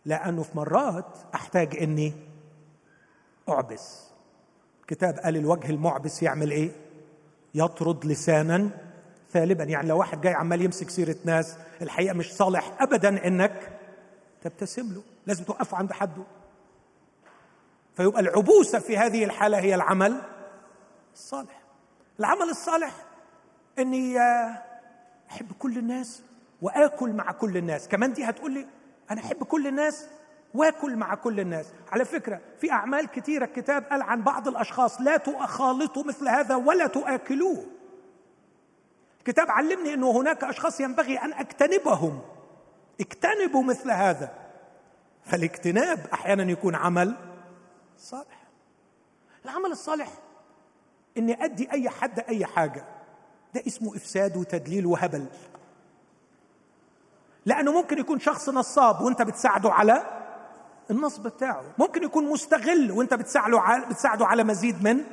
[0.05, 2.13] لأنه في مرات أحتاج إني
[3.49, 4.01] أعبس.
[4.87, 6.71] كتاب قال الوجه المعبس يعمل إيه؟
[7.55, 8.69] يطرد لسانا
[9.31, 13.80] ثالبا يعني لو واحد جاي عمال يمسك سيرة ناس الحقيقة مش صالح ابدا إنك
[14.41, 16.23] تبتسم له لازم توقفه عند حده.
[17.97, 20.21] فيبقى العبوسة في هذه الحالة هي العمل
[21.13, 21.61] الصالح.
[22.19, 22.91] العمل الصالح
[23.79, 24.17] إني
[25.31, 26.23] أحب كل الناس
[26.61, 27.87] وآكل مع كل الناس.
[27.87, 28.67] كمان دي هتقول لي
[29.11, 30.07] أنا أحب كل الناس
[30.53, 31.65] وآكل مع كل الناس.
[31.91, 36.87] على فكرة في أعمال كثيره الكتاب قال عن بعض الأشخاص لا تخالطوا مثل هذا ولا
[36.87, 37.65] تؤكلوه
[39.19, 42.21] الكتاب علمني إنه هناك أشخاص ينبغي أن اجتنبهم
[43.01, 44.31] اجتنبوا مثل هذا.
[45.25, 47.15] فالاجتناب أحيانا يكون عمل
[47.97, 48.41] صالح.
[49.45, 50.09] العمل الصالح
[51.17, 52.85] إني أدي أي حد أي حاجة.
[53.53, 55.25] ده اسمه إفساد وتدليل وهبل.
[57.45, 60.03] لأنه ممكن يكون شخص نصاب وأنت بتساعده على
[60.91, 61.63] النصب بتاعه.
[61.77, 65.03] ممكن يكون مستغل وأنت بتساعده على بتساعده على مزيد من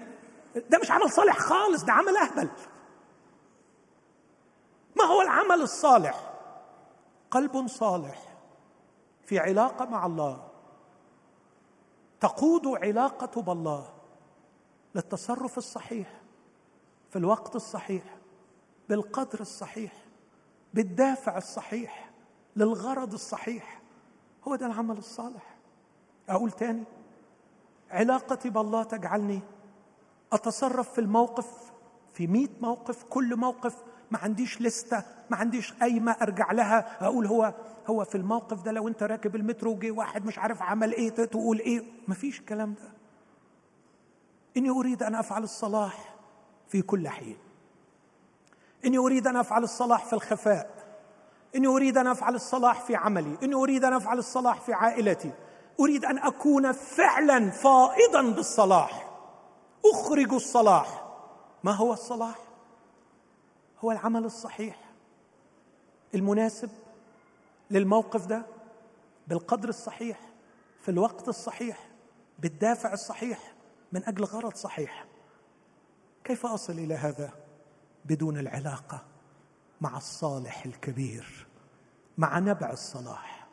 [0.71, 2.49] ده مش عمل صالح خالص ده عمل أهبل.
[4.97, 6.28] ما هو العمل الصالح؟
[7.31, 8.37] قلب صالح
[9.25, 10.49] في علاقة مع الله.
[12.21, 13.93] تقود علاقته بالله
[14.95, 16.21] للتصرف الصحيح
[17.11, 18.17] في الوقت الصحيح
[18.89, 19.93] بالقدر الصحيح
[20.75, 22.11] بالدافع الصحيح
[22.57, 23.81] للغرض الصحيح.
[24.49, 25.57] هو ده العمل الصالح.
[26.29, 26.85] أقول تاني
[27.91, 29.41] علاقتي بالله تجعلني
[30.33, 31.73] أتصرف في الموقف
[32.13, 37.05] في مئة موقف كل موقف ما عنديش لستة ما عنديش قايمة أرجع لها.
[37.05, 37.55] أقول هو
[37.87, 41.59] هو في الموقف ده لو أنت راكب المترو وجي واحد مش عارف عمل إيه تقول
[41.59, 42.93] إيه؟ ما فيش الكلام ده.
[44.57, 46.15] إني أريد أن أفعل الصلاح
[46.69, 47.37] في كل حين.
[48.85, 50.71] إني أريد أن أفعل الصلاح في الخفاء.
[51.57, 53.39] إني أريد أن أفعل الصلاح في عملي.
[53.43, 55.33] إني أريد أن أفعل الصلاح في عائلتي.
[55.81, 59.09] أريد أن أكون فعلا فائضا بالصلاح.
[59.95, 61.05] أخرج الصلاح.
[61.65, 62.39] ما هو الصلاح؟
[63.85, 64.91] هو العمل الصحيح
[66.15, 66.71] المناسب
[67.71, 68.47] للموقف ده
[69.29, 70.21] بالقدر الصحيح
[70.81, 71.89] في الوقت الصحيح
[72.39, 73.55] بالدافع الصحيح
[73.93, 75.05] من أجل غرض صحيح.
[76.25, 77.31] كيف أصل إلى هذا
[78.05, 79.05] بدون العلاقة
[79.81, 81.47] مع الصالح الكبير
[82.19, 83.47] مع نبع الصلاح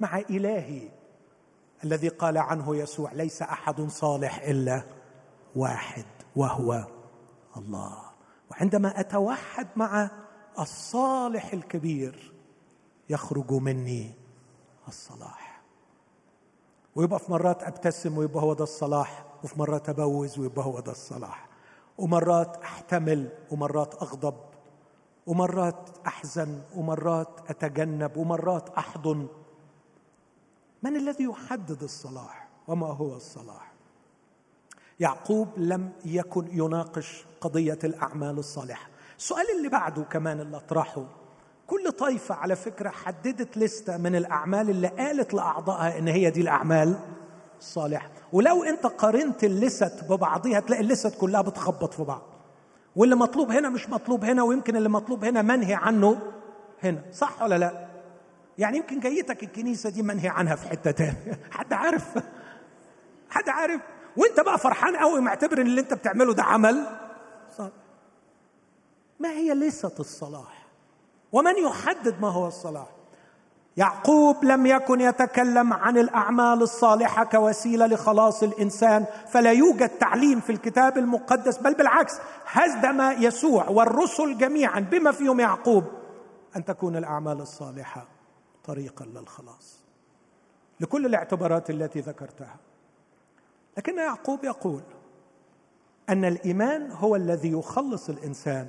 [0.00, 0.88] مع إلهي
[1.84, 4.82] الذي قال عنه يسوع ليس أحد صالح إلا
[5.56, 6.04] واحد
[6.36, 6.86] وهو
[7.56, 8.07] الله
[8.50, 10.10] وعندما أتوحد مع
[10.58, 12.32] الصالح الكبير
[13.08, 14.14] يخرج مني
[14.88, 15.62] الصلاح.
[16.94, 21.48] ويبقى في مرات أبتسم ويبقى هو ده الصلاح وفي مرات أبوز ويبقى هو ده الصلاح.
[21.98, 24.34] ومرات أحتمل ومرات أغضب
[25.26, 29.28] ومرات أحزن ومرات أتجنب ومرات أحضن.
[30.82, 33.72] من الذي يحدد الصلاح؟ وما هو الصلاح؟
[35.00, 38.88] يعقوب لم يكن يناقش قضية الأعمال الصالحة.
[39.18, 41.04] السؤال اللي بعده كمان اللي أطرحه
[41.66, 46.98] كل طائفة على فكرة حددت لستة من الأعمال اللي قالت لأعضائها إن هي دي الأعمال
[47.58, 48.10] الصالحة.
[48.32, 52.22] ولو أنت قارنت اللست ببعضها تلاقي اللست كلها بتخبط في بعض.
[52.96, 56.18] واللي مطلوب هنا مش مطلوب هنا ويمكن اللي مطلوب هنا منهي عنه
[56.82, 57.02] هنا.
[57.12, 57.88] صح ولا لا؟
[58.58, 61.40] يعني يمكن جيتك الكنيسة دي منهي عنها في حتة تانية.
[61.50, 62.18] حد عارف؟
[63.30, 63.80] حد عارف؟
[64.18, 66.86] وانت بقى فرحان قوي معتبر ان اللي انت بتعمله ده عمل؟
[67.56, 67.72] صالح
[69.20, 70.66] ما هي لسه الصلاح.
[71.32, 72.86] ومن يحدد ما هو الصلاح؟
[73.76, 80.98] يعقوب لم يكن يتكلم عن الأعمال الصالحة كوسيلة لخلاص الإنسان فلا يوجد تعليم في الكتاب
[80.98, 82.14] المقدس بل بالعكس
[82.46, 85.84] هزم يسوع والرسل جميعا بما فيهم يعقوب
[86.56, 88.06] أن تكون الأعمال الصالحة
[88.64, 89.84] طريقا للخلاص.
[90.80, 92.56] لكل الاعتبارات التي ذكرتها.
[93.78, 94.80] لكن يعقوب يقول
[96.08, 98.66] أن الإيمان هو الذي يخلص الإنسان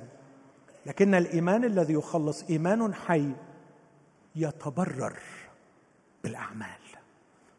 [0.86, 3.32] لكن الإيمان الذي يخلص إيمان حي
[4.36, 5.16] يتبرر
[6.24, 6.80] بالأعمال.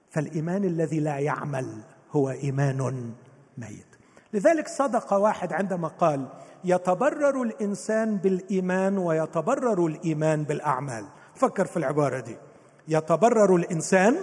[0.10, 3.12] فالإيمان الذي لا يعمل هو إيمان
[3.58, 3.86] ميت.
[4.34, 6.28] لذلك صدق واحد عندما قال
[6.64, 11.06] يتبرر الإنسان بالإيمان ويتبرر الإيمان بالأعمال.
[11.36, 12.38] فكر في العبارة دي.
[12.88, 14.16] يتبرر الإنسان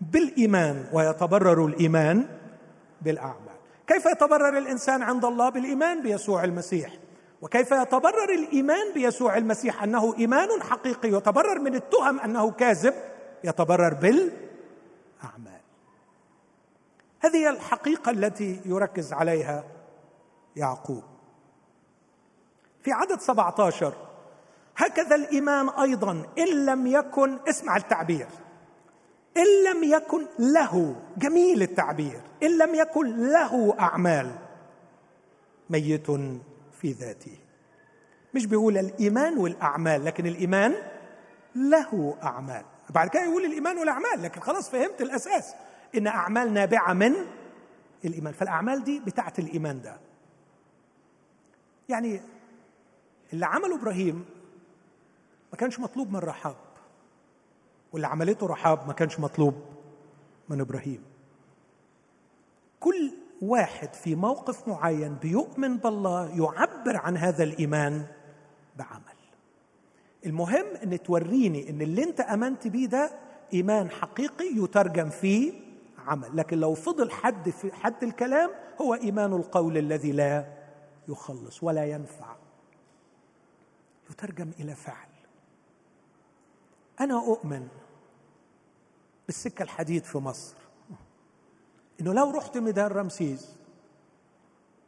[0.00, 2.26] بالإيمان ويتبرر الإيمان
[3.02, 3.54] بالأعمال.
[3.86, 6.92] كيف يتبرر الإنسان عند الله بالإيمان؟ بيسوع المسيح.
[7.42, 11.08] وكيف يتبرر الإيمان؟ بيسوع المسيح أنه إيمان حقيقي.
[11.08, 12.94] يتبرر من التهم أنه كاذب
[13.44, 15.60] يتبرر بالأعمال.
[17.20, 19.64] هذه الحقيقة التي يركز عليها
[20.56, 21.02] يعقوب.
[22.82, 23.94] في عدد 17
[24.76, 28.26] هكذا الإيمان أيضا إن لم يكن اسمع التعبير.
[29.36, 34.34] إن لم يكن له جميل التعبير إن لم يكن له أعمال
[35.70, 36.10] ميت
[36.72, 37.38] في ذاته.
[38.34, 40.74] مش بيقول الإيمان والأعمال لكن الإيمان
[41.54, 42.64] له أعمال.
[42.90, 45.54] بعد كده يقول الإيمان والأعمال لكن خلاص فهمت الأساس.
[45.96, 47.14] إن أعمال نابعة من
[48.04, 48.32] الإيمان.
[48.32, 49.96] فالأعمال دي بتاعة الإيمان ده.
[51.88, 52.20] يعني
[53.32, 54.24] اللي عمله إبراهيم
[55.52, 56.56] ما كانش مطلوب من رحاب.
[57.94, 59.54] واللي عملته رحاب ما كانش مطلوب
[60.48, 61.02] من إبراهيم.
[62.80, 68.06] كل واحد في موقف معين بيؤمن بالله يعبر عن هذا الإيمان
[68.76, 69.14] بعمل.
[70.26, 73.10] المهم إن توريني إن اللي أنت أمنت بيه ده
[73.52, 75.52] إيمان حقيقي يترجم في
[76.06, 76.36] عمل.
[76.36, 80.46] لكن لو فضل حد في حد الكلام هو إيمان القول الذي لا
[81.08, 82.36] يخلص ولا ينفع.
[84.10, 85.08] يترجم إلى فعل.
[87.00, 87.68] أنا أؤمن
[89.26, 90.54] بالسكه الحديد في مصر.
[92.00, 93.48] إنه لو رحت ميدان رمسيس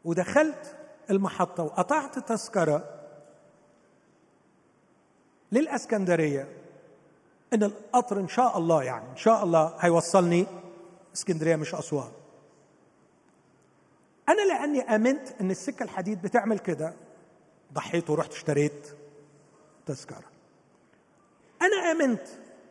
[0.04, 0.76] ودخلت
[1.10, 3.00] المحطة وقطعت تذكرة
[5.52, 6.48] للإسكندرية
[7.52, 10.46] إن القطر إن شاء الله يعني إن شاء الله هيوصلني.
[11.14, 12.10] إسكندرية مش أسوان.
[14.28, 16.94] أنا لأني آمنت إن السكة الحديد بتعمل كده
[17.72, 18.88] ضحيت ورحت اشتريت
[19.86, 20.24] تذكرة.
[21.62, 22.28] أنا آمنت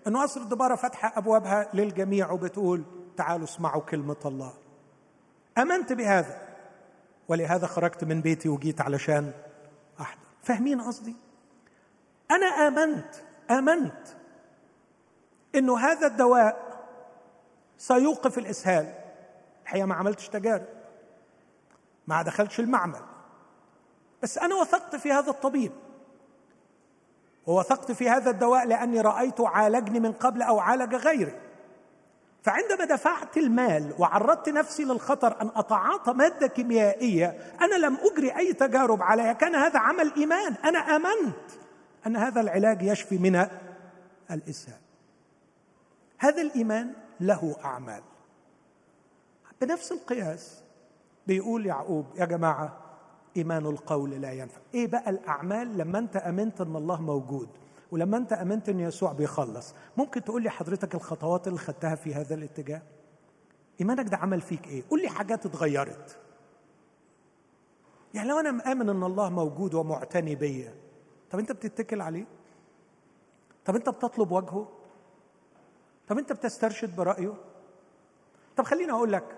[0.08, 2.84] ان قصر الدبارة فاتحه أبوابها للجميع وبتقول
[3.18, 4.54] تعالوا اسمعوا كلمة الله.
[5.58, 6.41] آمنت بهذا.
[7.28, 9.32] ولهذا خرجت من بيتي وجيت علشان
[10.02, 10.28] أحضر.
[10.44, 11.15] فاهمين قصدي؟
[12.32, 13.15] أنا آمنت
[13.52, 14.08] آمنت
[15.56, 16.65] إنه هذا الدواء
[17.78, 18.94] سيوقف الإسهال.
[19.63, 20.65] الحقيقة ما عملتش تجارب.
[22.08, 23.02] ما دخلتش المعمل.
[24.24, 25.72] بس أنا وثقت في هذا الطبيب.
[27.47, 31.41] ووثقت في هذا الدواء لأني رايته عالجني من قبل أو عالج غيري.
[32.43, 39.01] فعندما دفعت المال وعرضت نفسي للخطر أن أتعاطى مادة كيميائية أنا لم أجري أي تجارب
[39.01, 39.34] عليها.
[39.34, 40.53] كان هذا عمل إيمان.
[40.53, 41.51] أنا آمنت
[42.08, 43.47] أن هذا العلاج يشفي من
[44.31, 44.79] الإسهال.
[46.17, 48.01] هذا الإيمان له أعمال.
[49.62, 50.63] بنفس القياس
[51.27, 52.85] بيقول يعقوب يا جماعة
[53.38, 54.60] إيمان القول لا ينفع.
[54.74, 57.50] إيه بقى الأعمال لما أنت آمنت إن الله موجود
[57.91, 62.36] ولما أنت آمنت إن يسوع بيخلص؟ ممكن تقول لي حضرتك الخطوات اللي خدتها في هذا
[62.36, 62.82] الاتجاه؟
[63.82, 66.17] إيمانك ده عمل فيك إيه؟ قول لي حاجات اتغيرت.
[68.13, 70.74] يعني لو أنا مآمن إن الله موجود ومعتني بيا
[71.32, 72.26] طب أنت بتتكل عليه؟
[73.65, 74.67] طب أنت بتطلب وجهه؟
[76.08, 77.34] طب أنت بتسترشد برأيه؟
[78.58, 79.38] طب خليني أقول لك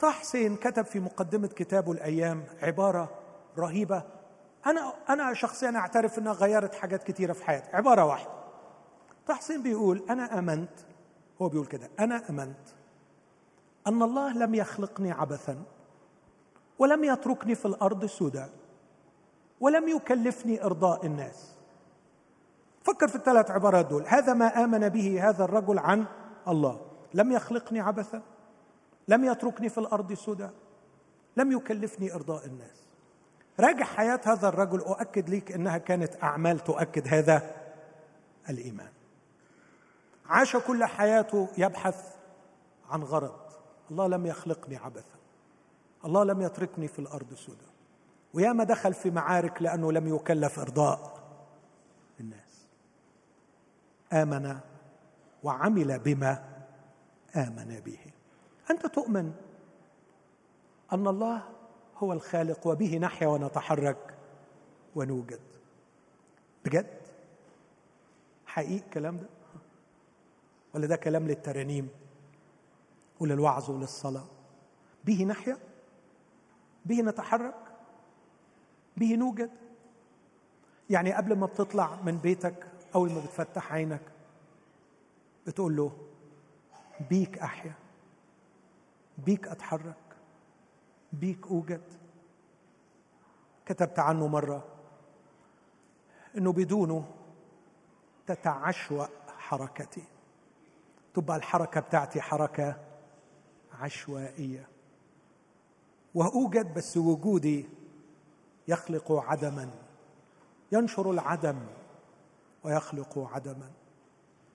[0.00, 3.10] طه حسين كتب في مقدمة كتابه الأيام عبارة
[3.58, 4.02] رهيبة.
[4.66, 7.76] أنا أنا شخصيا أعترف إنها غيرت حاجات كثيره في حياتي.
[7.76, 8.30] عبارة واحدة.
[9.26, 10.70] طه حسين بيقول أنا آمنت
[11.42, 12.68] هو بيقول كده أنا آمنت
[13.86, 15.62] أن الله لم يخلقني عبثا
[16.78, 18.46] ولم يتركني في الأرض سدى
[19.60, 21.54] ولم يكلفني إرضاء الناس.
[22.82, 24.04] فكر في الثلاث عبارات دول.
[24.06, 26.04] هذا ما آمن به هذا الرجل عن
[26.48, 26.80] الله.
[27.14, 28.22] لم يخلقني عبثا
[29.10, 30.48] لم يتركني في الأرض سدى
[31.36, 32.86] لم يكلفني إرضاء الناس.
[33.60, 37.56] راجع حياة هذا الرجل أؤكد لك إنها كانت أعمال تؤكد هذا
[38.48, 38.90] الإيمان.
[40.26, 42.14] عاش كل حياته يبحث
[42.90, 43.40] عن غرض.
[43.90, 45.18] الله لم يخلقني عبثا.
[46.04, 47.70] الله لم يتركني في الأرض سدى.
[48.34, 51.18] وياما دخل في معارك لأنه لم يكلف إرضاء
[52.20, 52.66] الناس.
[54.12, 54.58] آمن
[55.42, 56.44] وعمل بما
[57.36, 57.98] آمن به.
[58.70, 59.32] أنت تؤمن
[60.92, 61.42] أن الله
[61.96, 64.14] هو الخالق وبه نحيا ونتحرك
[64.96, 65.40] ونوجد.
[66.64, 67.00] بجد؟
[68.46, 69.26] حقيقي الكلام ده؟
[70.74, 71.88] ولا ده كلام للترانيم
[73.20, 74.24] وللوعظ وللصلاة؟
[75.04, 75.58] به نحيا؟
[76.86, 77.54] به نتحرك؟
[78.96, 79.50] به نوجد؟
[80.90, 84.02] يعني قبل ما بتطلع من بيتك أول ما بتفتح عينك
[85.46, 85.92] بتقول له
[87.10, 87.74] بيك أحيا.
[89.24, 89.96] بيك أتحرك.
[91.12, 91.82] بيك أوجد.
[93.66, 94.64] كتبت عنه مرة
[96.36, 97.04] إنه بدونه
[98.26, 99.06] تتعشوأ
[99.38, 100.04] حركتي.
[101.14, 102.76] تبقى الحركة بتاعتي حركة
[103.80, 104.68] عشوائية.
[106.14, 107.68] وأوجد بس وجودي
[108.68, 109.70] يخلق عدما.
[110.72, 111.58] ينشر العدم
[112.64, 113.70] ويخلق عدما.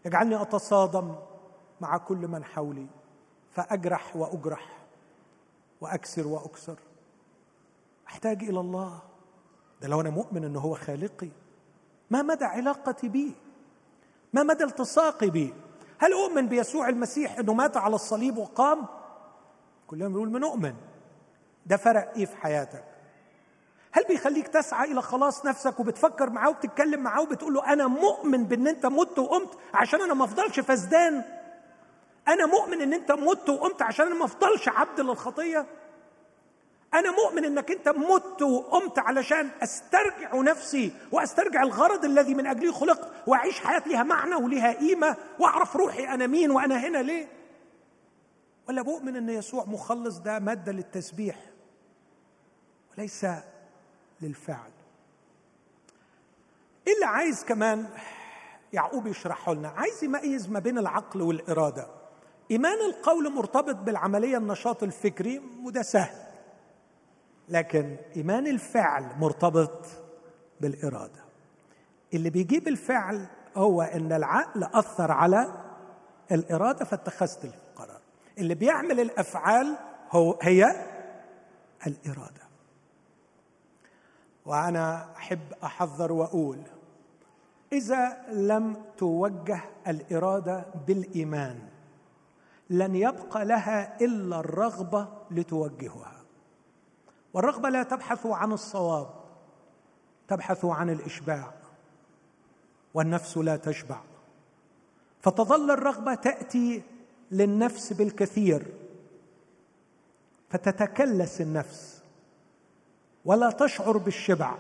[0.06, 1.16] يجعلني أتصادم
[1.82, 2.88] مع كل من حولي.
[3.56, 4.78] فأجرح وأجرح
[5.82, 6.76] وأكسر وأكسر.
[8.08, 9.00] أحتاج إلى الله.
[9.82, 11.30] ده لو أنا مؤمن إنه هو خالقي
[12.10, 13.32] ما مدى علاقتي به
[14.34, 15.54] ما مدى التصاقي به
[15.98, 18.86] هل أؤمن بيسوع المسيح إنه مات على الصليب وقام؟
[19.88, 20.74] كلنا بنقول بنؤمن
[21.66, 22.84] ده فرق إيه في حياتك؟
[23.92, 28.68] هل بيخليك تسعى إلى خلاص نفسك وبتفكر معاه وبتتكلم معاه وبتقول له أنا مؤمن بإن
[28.68, 31.24] أنت مت وقمت عشان أنا ما أفضلش فسدان؟
[32.28, 35.66] أنا مؤمن إن أنت مت وقمت عشان ما أفضلش عبد للخطية.
[36.94, 43.12] أنا مؤمن إنك أنت مت وقمت علشان أسترجع نفسي وأسترجع الغرض الذي من اجله خلقت
[43.28, 47.28] وأعيش حياة لها معنى ولها قيمة وأعرف روحي أنا مين وأنا هنا ليه.
[48.70, 51.36] ولا بؤمن إن يسوع مخلص ده مادة للتسبيح
[52.98, 53.26] وليس
[54.22, 54.72] للفعل.
[56.88, 57.90] إيه اللي عايز كمان
[58.74, 59.70] يعقوب يشرحه لنا.
[59.70, 61.88] عايز يميز ما بين العقل والإرادة.
[62.52, 66.16] إيمان القول مرتبط بالعملية النشاط الفكري وده سهل.
[67.50, 69.86] لكن إيمان الفعل مرتبط
[70.62, 71.26] بالإرادة.
[72.14, 73.26] اللي بيجيب الفعل
[73.56, 75.54] هو إن العقل أثر على
[76.32, 78.02] الإرادة فاتخذت القرار.
[78.38, 79.78] اللي بيعمل الأفعال
[80.12, 80.86] هو هي
[81.88, 82.46] الإرادة.
[84.46, 86.60] وأنا أحب أحذر وأقول
[87.74, 91.60] إذا لم توجه الإرادة بالإيمان
[92.70, 96.22] لن يبقى لها إلا الرغبة لتوجهها.
[97.34, 99.10] والرغبة لا تبحث عن الصواب
[100.28, 101.54] تبحث عن الإشباع
[102.94, 104.02] والنفس لا تشبع.
[105.22, 106.84] فتظل الرغبة تأتي
[107.32, 108.66] للنفس بالكثير
[110.50, 112.02] فتتكلس النفس
[113.26, 114.56] ولا تشعر بالشبع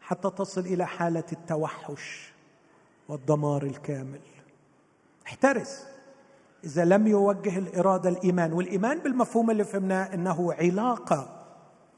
[0.00, 2.32] حتى تصل إلى حالة التوحش
[3.08, 4.20] والدمار الكامل.
[5.26, 5.95] احترس.
[6.64, 11.46] إذا لم يوجه الإرادة الإيمان والإيمان بالمفهوم اللي فهمناه إنه علاقة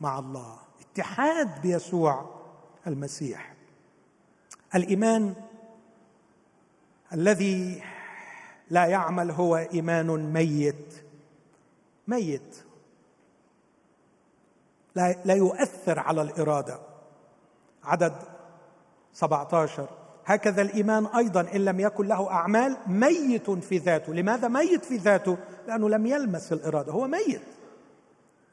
[0.00, 2.30] مع الله اتحاد بيسوع
[2.86, 3.54] المسيح.
[4.74, 5.34] الإيمان
[7.12, 7.82] الذي
[8.70, 11.04] لا يعمل هو إيمان ميت
[12.09, 12.56] ميت.
[14.94, 16.80] لا, لا يؤثر على الإرادة.
[17.84, 18.14] عدد
[19.12, 19.88] 17
[20.29, 24.14] هكذا الإيمان أيضا إن لم يكن له أعمال ميت في ذاته.
[24.14, 25.37] لماذا ميت في ذاته؟
[25.68, 26.93] لأنه لم يلمس الإرادة.
[26.93, 27.43] هو ميت.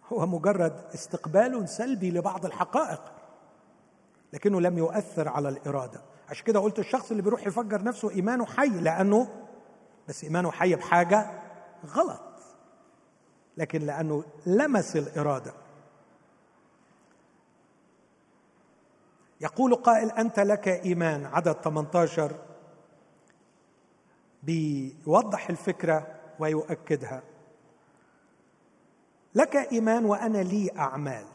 [0.07, 3.01] هو مجرد استقبال سلبي لبعض الحقائق
[4.33, 6.01] لكنه لم يؤثر على الإرادة.
[6.29, 9.27] عشان كده قلت الشخص اللي بيروح يفجر نفسه إيمانه حي لأنه
[10.07, 11.31] بس إيمانه حي بحاجة
[11.85, 12.21] غلط
[13.57, 15.53] لكن لأنه لمس الإرادة.
[19.45, 22.31] يقول قائل أنت لك إيمان عدد 18
[24.43, 26.07] بيوضح الفكرة
[26.39, 27.23] ويؤكدها.
[29.35, 31.25] لك إيمان وأنا لي أعمال.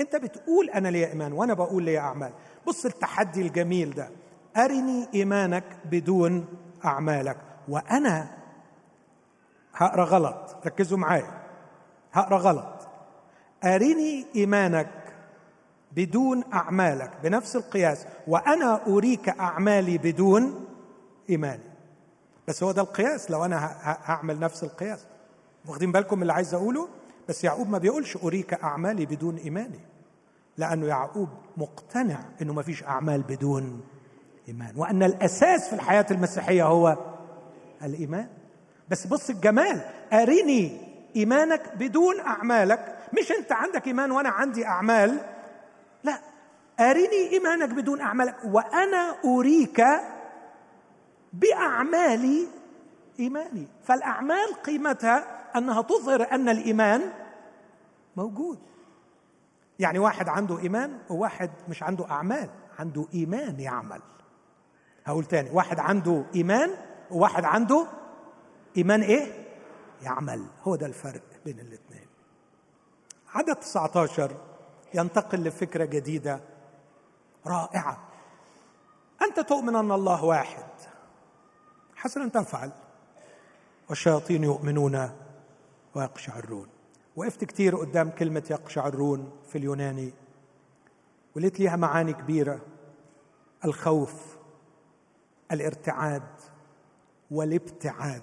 [0.00, 2.32] أنت بتقول أنا لي إيمان وأنا بقول لي أعمال.
[2.66, 4.10] بص التحدي الجميل ده.
[4.56, 6.46] أرني إيمانك بدون
[6.84, 7.38] أعمالك.
[7.68, 8.28] وأنا
[9.74, 10.56] هقرأ غلط.
[10.66, 11.42] ركزوا معايا.
[12.12, 12.88] هقرأ غلط.
[13.64, 14.97] أرني إيمانك
[15.92, 20.64] بدون أعمالك بنفس القياس وأنا أريك أعمالي بدون
[21.30, 21.70] إيماني.
[22.48, 25.06] بس هو ده القياس لو أنا هعمل نفس القياس.
[25.66, 26.88] واخدين بالكم من اللي عايز أقوله؟
[27.28, 29.80] بس يعقوب ما بيقولش أريك أعمالي بدون إيماني.
[30.56, 33.80] لأنه يعقوب مقتنع إنه ما فيش أعمال بدون
[34.48, 34.72] إيمان.
[34.76, 36.96] وأن الأساس في الحياة المسيحية هو
[37.82, 38.28] الإيمان.
[38.88, 39.80] بس بص الجمال
[40.12, 40.80] ارني
[41.16, 42.98] إيمانك بدون أعمالك.
[43.18, 45.20] مش أنت عندك إيمان وأنا عندي أعمال.
[46.04, 46.20] لا.
[46.80, 48.36] أرني إيمانك بدون أعمالك.
[48.44, 49.82] وأنا أريك
[51.32, 52.46] باعمالي
[53.20, 53.68] إيماني.
[53.84, 55.24] فالأعمال قيمتها
[55.58, 57.12] أنها تظهر أن الإيمان
[58.16, 58.58] موجود.
[59.78, 62.50] يعني واحد عنده إيمان وواحد مش عنده أعمال.
[62.78, 64.00] عنده إيمان يعمل.
[65.04, 65.50] هقول تاني.
[65.50, 66.70] واحد عنده إيمان
[67.10, 67.86] وواحد عنده
[68.76, 69.48] إيمان إيه؟
[70.02, 70.46] يعمل.
[70.62, 72.06] هو ده الفرق بين الاثنين
[73.34, 74.36] عدد 19
[74.94, 76.40] ينتقل لفكرة جديدة
[77.46, 77.98] رائعة.
[79.22, 80.66] أنت تؤمن أن الله واحد.
[81.96, 82.72] حسنا تفعل
[83.88, 85.10] والشياطين يؤمنون
[85.94, 86.68] ويقشعرون.
[87.16, 90.12] وقفت كتير قدام كلمة يقشعرون في اليوناني.
[91.36, 92.60] ولقيت ليها معاني كبيرة.
[93.64, 94.36] الخوف
[95.52, 96.22] الارتعاد
[97.30, 98.22] والابتعاد.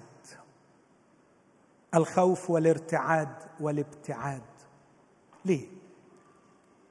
[1.94, 4.42] الخوف والارتعاد والابتعاد.
[5.44, 5.75] ليه؟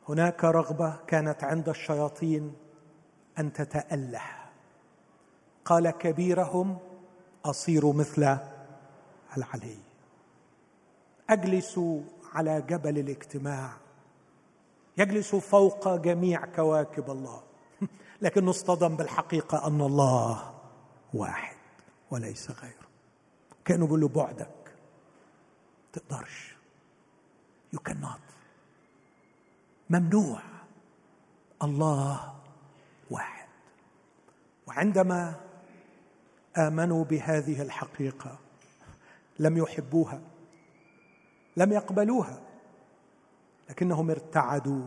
[0.10, 2.53] هناك رغبة كانت عند الشياطين
[3.39, 4.22] أن تتاله
[5.66, 6.78] قال كبيرهم
[7.45, 8.38] اصير مثل
[9.38, 9.78] العلي.
[11.30, 11.80] اجلس
[12.34, 13.72] على جبل الاجتماع.
[14.97, 17.43] يجلس فوق جميع كواكب الله.
[18.22, 20.53] لكنه اصطدم بالحقيقة أن الله
[21.14, 21.56] واحد
[22.12, 22.86] وليس غيره.
[23.66, 24.76] كأنه بيقول له بعدك
[25.93, 26.56] تقدرش.
[27.76, 28.35] You cannot.
[29.90, 30.40] ممنوع.
[31.64, 32.34] الله
[33.12, 33.48] واحد.
[34.68, 35.36] وعندما
[36.58, 38.40] آمنوا بهذه الحقيقة
[39.40, 40.22] لم يحبوها
[41.58, 42.42] لم يقبلوها
[43.70, 44.86] لكنهم ارتعدوا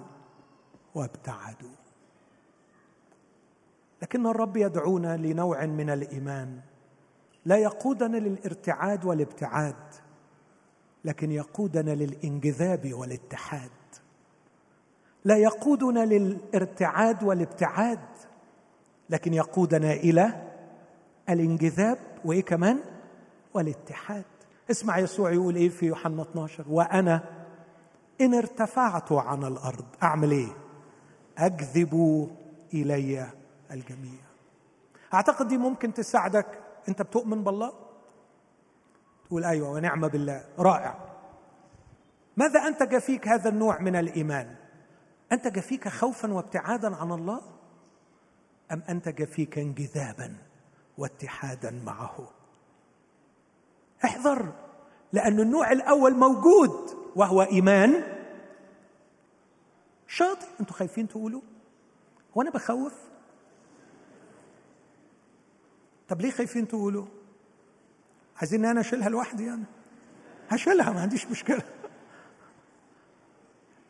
[0.95, 1.77] وابتعدوا.
[4.03, 6.61] لكن الرب يدعونا لنوع من الإيمان.
[7.45, 9.95] لا يقودنا للارتعاد والابتعاد
[11.05, 13.71] لكن يقودنا للانجذاب والاتحاد.
[15.29, 17.99] لا يقودنا للارتعاد والابتعاد
[19.11, 20.43] لكن يقودنا إلى
[21.29, 22.81] الانجذاب وايه كمان
[23.55, 24.25] والاتحاد.
[24.71, 27.25] اسمع يسوع يقول إيه في يوحنا 12 وأنا
[28.21, 30.57] إن ارتفعت عن الأرض أعمل إيه؟
[31.39, 32.29] اجذب
[32.75, 33.27] إلي
[33.71, 34.21] الجميع.
[35.15, 36.47] أعتقد دي ممكن تساعدك.
[36.89, 37.73] أنت بتؤمن بالله؟
[39.27, 40.45] تقول أيوه ونعم بالله.
[40.59, 40.95] رائع.
[42.37, 44.68] ماذا أنتج فيك هذا النوع من الإيمان؟
[45.33, 47.41] أنتج فيك خوفا وابتعادا عن الله؟
[48.73, 50.37] أم أنتج فيك انجذابا
[50.99, 52.31] واتحادا معه؟
[54.05, 54.53] احذر
[55.13, 58.19] لأن النوع الأول موجود وهو إيمان.
[60.07, 61.41] شاطئ أنتوا خايفين تقولوا؟
[62.37, 62.95] هو أنا بخوف.
[66.09, 67.07] طب ليه خايفين تقولوا؟
[68.37, 69.65] عايزين أنا أشيلها لوحدي يعني
[70.49, 71.63] هشيلها ما عنديش مشكلة.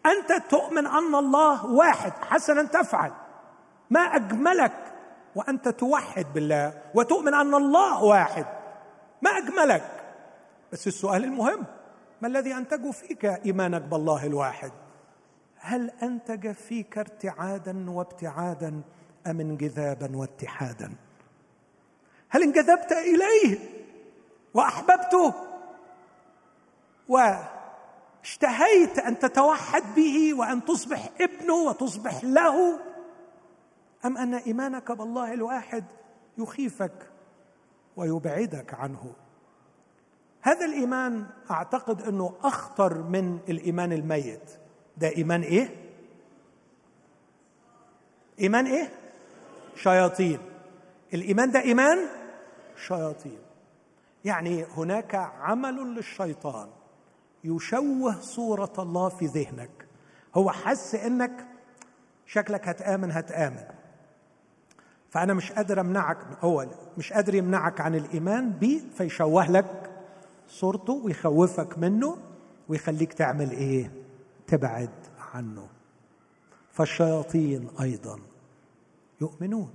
[0.07, 3.13] أنت تؤمن أن الله واحد حسنا تفعل.
[3.91, 4.95] ما أجملك
[5.35, 8.47] وأنت توحد بالله وتؤمن أن الله واحد.
[9.23, 9.91] ما أجملك.
[10.73, 11.65] بس السؤال المهم
[12.21, 14.73] ما الذي أنتج فيك إيمانك بالله الواحد؟
[15.61, 18.83] هل أنتج فيك ارتعادا وابتعادا
[19.27, 20.93] أم انجذابا واتحادا؟
[22.29, 23.59] هل انجذبت إليه
[24.55, 25.35] وأحببته؟
[28.21, 32.81] واشتهيت أن تتوحد به وأن تصبح ابنه وتصبح له.
[34.05, 35.85] أم أن إيمانك بالله الواحد
[36.39, 37.11] يخيفك
[37.97, 39.13] ويبعدك عنه؟
[40.43, 44.51] هذا الإيمان أعتقد أنه أخطر من الإيمان الميت.
[44.97, 45.75] ده إيمان إيه؟
[48.41, 48.93] إيمان إيه؟
[49.77, 50.39] شياطين.
[51.15, 51.99] الإيمان ده إيمان
[52.87, 53.39] شياطين.
[54.25, 56.69] يعني هناك عمل للشيطان.
[57.45, 59.87] يشوه صورة الله في ذهنك.
[60.35, 61.47] هو حس إنك
[62.27, 63.65] شكلك هتآمن هتآمن.
[65.11, 66.67] فأنا مش قادر أمنعك هو
[66.99, 69.91] مش قادر يمنعك عن الإيمان بي فيشوه لك
[70.49, 72.19] صورته ويخوفك منه
[72.69, 73.91] ويخليك تعمل إيه؟
[74.47, 74.91] تبعد
[75.35, 75.69] عنه.
[76.73, 78.21] فالشياطين أيضا
[79.21, 79.75] يؤمنون.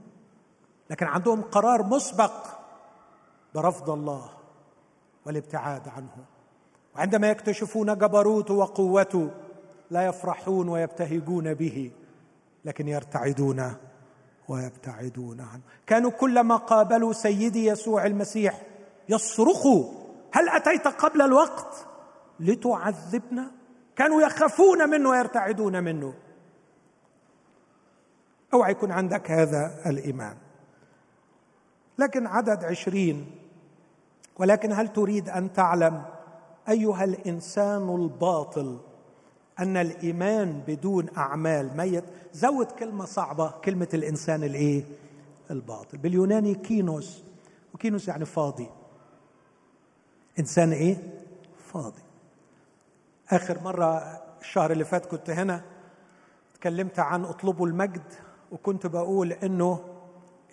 [0.90, 2.48] لكن عندهم قرار مسبق
[3.56, 4.30] برفض الله
[5.26, 6.26] والابتعاد عنه.
[6.96, 9.32] وعندما يكتشفون جبروته وقوته
[9.92, 11.92] لا يفرحون ويبتهجون به
[12.66, 13.74] لكن يرتعدون
[14.48, 15.62] ويبتعدون عنه.
[15.88, 18.62] كانوا كلما قابلوا سيدي يسوع المسيح
[19.10, 19.84] يصرخوا
[20.32, 21.86] هل أتيت قبل الوقت
[22.40, 23.52] لتعذبنا؟
[23.96, 26.14] كانوا يخافون منه ويرتعدون منه.
[28.54, 30.38] أوعى يكون عندك هذا الإيمان.
[31.98, 33.32] لكن عدد عشرين
[34.38, 36.06] ولكن هل تريد أن تعلم
[36.70, 38.80] أيها الإنسان الباطل
[39.60, 42.04] أن الإيمان بدون أعمال ميت.
[42.34, 44.84] زود كلمة صعبة كلمة الإنسان الإيه؟
[45.52, 45.98] الباطل.
[45.98, 47.24] باليوناني كينوس.
[47.74, 48.70] وكينوس يعني فاضي.
[50.40, 50.98] إنسان إيه؟
[51.74, 52.02] فاضي.
[53.30, 53.98] آخر مرة
[54.42, 55.64] الشهر اللي فات كنت هنا
[56.54, 58.14] تكلمت عن اطلبوا المجد
[58.52, 59.80] وكنت بقول إنه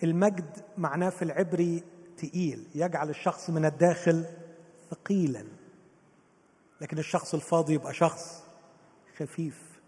[0.03, 1.83] المجد معناه في العبري
[2.17, 4.25] تقيل يجعل الشخص من الداخل
[4.91, 5.60] ثقيلا.
[6.81, 8.43] لكن الشخص الفاضي يبقى شخص
[9.17, 9.81] خفيف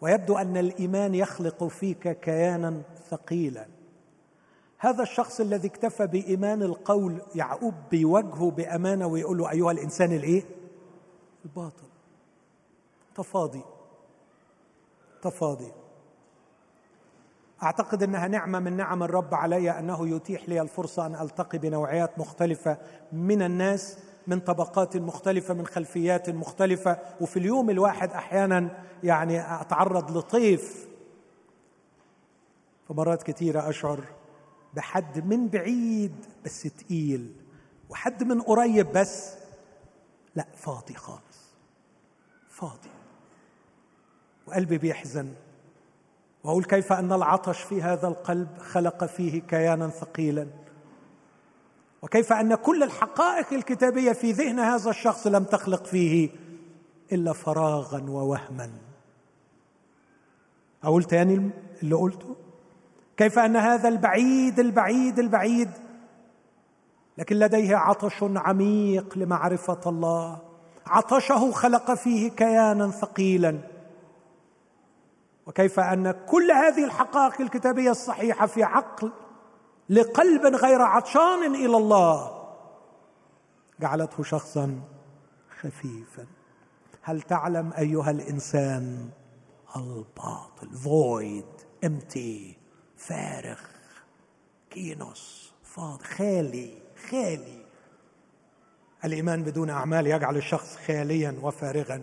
[0.00, 3.66] ويبدو أن الإيمان يخلق فيك كيانا ثقيلا.
[4.78, 10.42] هذا الشخص الذي اكتفى بإيمان القول يعقوب بيواجهه بأمانة ويقول له أيها الإنسان الإيه؟
[11.44, 11.86] الباطل.
[13.14, 13.62] تفاضي.
[15.22, 15.72] تفاضي.
[17.62, 22.78] أعتقد إنها نعمة من نعم الرب علي أنه يتيح لي الفرصة أن ألتقي بنوعيات مختلفة
[23.12, 26.98] من الناس من طبقات مختلفة من خلفيات مختلفة.
[27.20, 30.86] وفي اليوم الواحد أحيانا يعني أتعرض لطيف
[32.88, 34.00] فمرات كثيره أشعر
[34.74, 36.14] بحد من بعيد
[36.44, 37.32] بس تقيل
[37.88, 39.34] وحد من قريب بس
[40.34, 41.54] لا فاضي خالص
[42.48, 42.90] فاضي.
[44.46, 45.32] وقلبي بيحزن.
[46.44, 50.46] وأقول كيف أن العطش في هذا القلب خلق فيه كيانا ثقيلا.
[52.06, 56.30] وكيف أن كل الحقائق الكتابية في ذهن هذا الشخص لم تخلق فيه
[57.12, 58.70] إلا فراغا ووهما.
[60.84, 61.50] أقول تاني
[61.82, 62.36] اللي قلته؟
[63.16, 65.70] كيف أن هذا البعيد البعيد البعيد
[67.18, 70.38] لكن لديه عطش عميق لمعرفة الله.
[70.86, 73.58] عطشه خلق فيه كيانا ثقيلا.
[75.46, 79.12] وكيف أن كل هذه الحقائق الكتابية الصحيحة في عقل
[79.90, 82.46] لقلب غير عطشان إلى الله.
[83.80, 84.80] جعلته شخصا
[85.60, 86.26] خفيفا.
[87.02, 89.08] هل تعلم أيها الإنسان؟
[89.76, 90.68] الباطل.
[90.84, 91.62] Void.
[91.86, 92.56] Empty.
[92.96, 93.60] فارغ.
[94.70, 95.52] كينوس.
[95.64, 96.78] فاض خالي.
[97.10, 97.66] خالي.
[99.04, 102.02] الإيمان بدون أعمال يجعل الشخص خاليا وفارغا.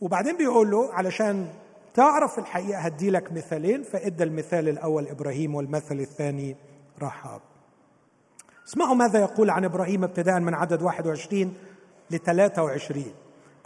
[0.00, 1.54] وبعدين بيقول له علشان
[1.94, 6.56] تعرف الحقيقة؟ هدي لك مثالين فإدى المثال الأول إبراهيم والمثل الثاني
[7.02, 7.40] رحاب.
[8.68, 11.54] اسمعوا ماذا يقول عن إبراهيم ابتداء من عدد 21
[12.10, 13.04] ل 23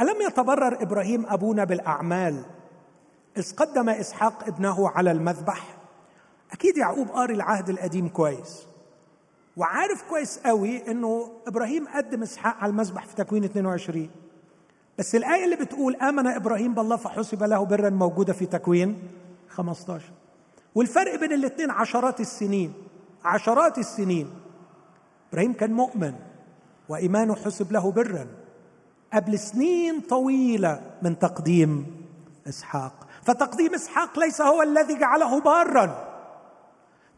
[0.01, 2.43] ألم يتبرر إبراهيم أبونا بالأعمال؟
[3.37, 5.77] إذ قدم إسحاق ابنه على المذبح.
[6.53, 8.67] أكيد يعقوب قاري العهد القديم كويس.
[9.57, 14.11] وعارف كويس قوي إنه إبراهيم قدم إسحاق على المذبح في تكوين 22
[14.99, 19.03] بس الآية اللي بتقول آمن إبراهيم بالله فحسب له برا موجودة في تكوين
[19.49, 20.05] 15
[20.75, 22.73] والفرق بين الاثنين عشرات السنين
[23.25, 24.31] عشرات السنين.
[25.33, 26.15] إبراهيم كان مؤمن
[26.89, 28.27] وإيمانه حسب له برا
[29.13, 31.87] قبل سنين طويلة من تقديم
[32.49, 32.93] إسحاق.
[33.23, 36.09] فتقديم إسحاق ليس هو الذي جعله بارا.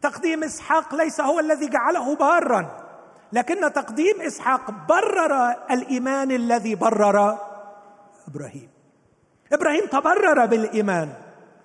[0.01, 2.85] تقديم إسحاق ليس هو الذي جعله بارا.
[3.33, 7.37] لكن تقديم إسحاق برر الإيمان الذي برر
[8.29, 8.69] إبراهيم.
[9.53, 11.09] إبراهيم تبرر بالإيمان.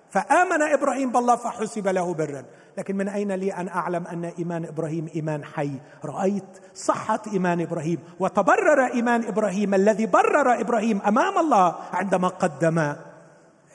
[0.09, 2.43] فآمن إبراهيم بالله فحسب له برا.
[2.77, 7.99] لكن من أين لي أن أعلم أن إيمان إبراهيم إيمان حي؟ رأيت صحة إيمان إبراهيم
[8.19, 9.73] وتبرر إيمان إبراهيم.
[9.73, 12.95] الذي برر إبراهيم أمام الله عندما قدم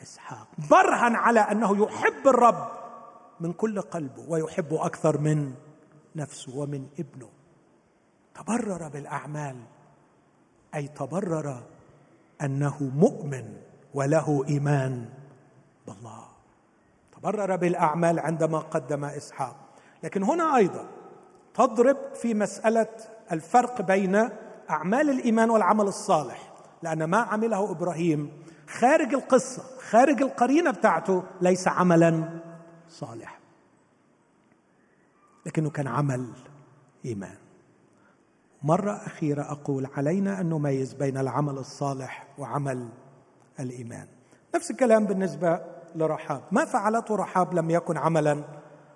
[0.03, 0.49] إسحاق.
[0.70, 2.68] برهن على أنه يحب الرب
[3.41, 5.53] من كل قلبه ويحبه أكثر من
[6.16, 7.28] نفسه ومن ابنه.
[8.34, 9.57] تبرر بالأعمال.
[10.74, 11.62] أي تبرر
[12.43, 13.57] أنه مؤمن
[13.95, 15.09] وله إيمان
[15.86, 16.24] بالله.
[17.12, 19.57] تبرر بالأعمال عندما قدم إسحاق.
[20.03, 20.86] لكن هنا أيضا
[21.55, 22.88] تضرب في مسألة
[23.32, 24.28] الفرق بين
[24.70, 26.53] أعمال الإيمان والعمل الصالح.
[26.82, 28.32] لأن ما عمله إبراهيم
[28.68, 32.41] خارج القصة خارج القرينة بتاعته ليس عملا
[32.88, 33.38] صالحا.
[35.47, 36.26] لكنه كان عمل
[37.05, 37.36] إيمان.
[38.62, 42.88] مرة أخيرة أقول علينا أن نميز بين العمل الصالح وعمل
[43.61, 44.06] الإيمان.
[44.54, 45.61] نفس الكلام بالنسبة
[45.94, 46.42] لرحاب.
[46.52, 48.44] ما فعلته رحاب لم يكن عملا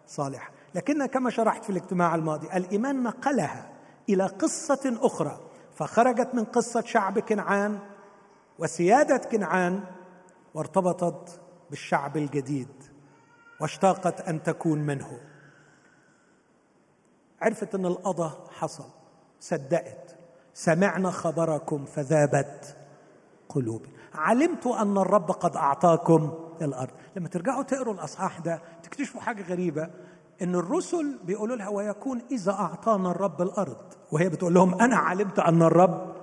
[0.07, 0.53] صالحا.
[0.75, 3.71] لكن كما شرحت في الاجتماع الماضي الإيمان نقلها
[4.09, 5.41] إلى قصة أخرى.
[5.75, 7.79] فخرجت من قصة شعب كنعان
[8.59, 9.81] وسيادة كنعان
[10.55, 11.41] وارتبطت
[11.71, 12.69] بالشعب الجديد
[13.61, 15.21] واشتاقت أن تكون منه.
[17.43, 19.04] عرفت أن القضاء حصل.
[19.45, 20.17] صدقت.
[20.55, 22.77] سمعنا خبركم فذابت
[23.49, 26.33] قلوبنا علمت أن الرب قد أعطاكم
[26.63, 26.91] الأرض.
[27.17, 29.91] لما ترجعوا تقروا الأصحاح ده تكتشفوا حاجة غريبة.
[30.43, 33.77] إن الرسل بيقولوا لها ويكون إذا أعطانا الرب الأرض.
[34.13, 36.15] وهي بتقول لهم أنا علمت أن الرب.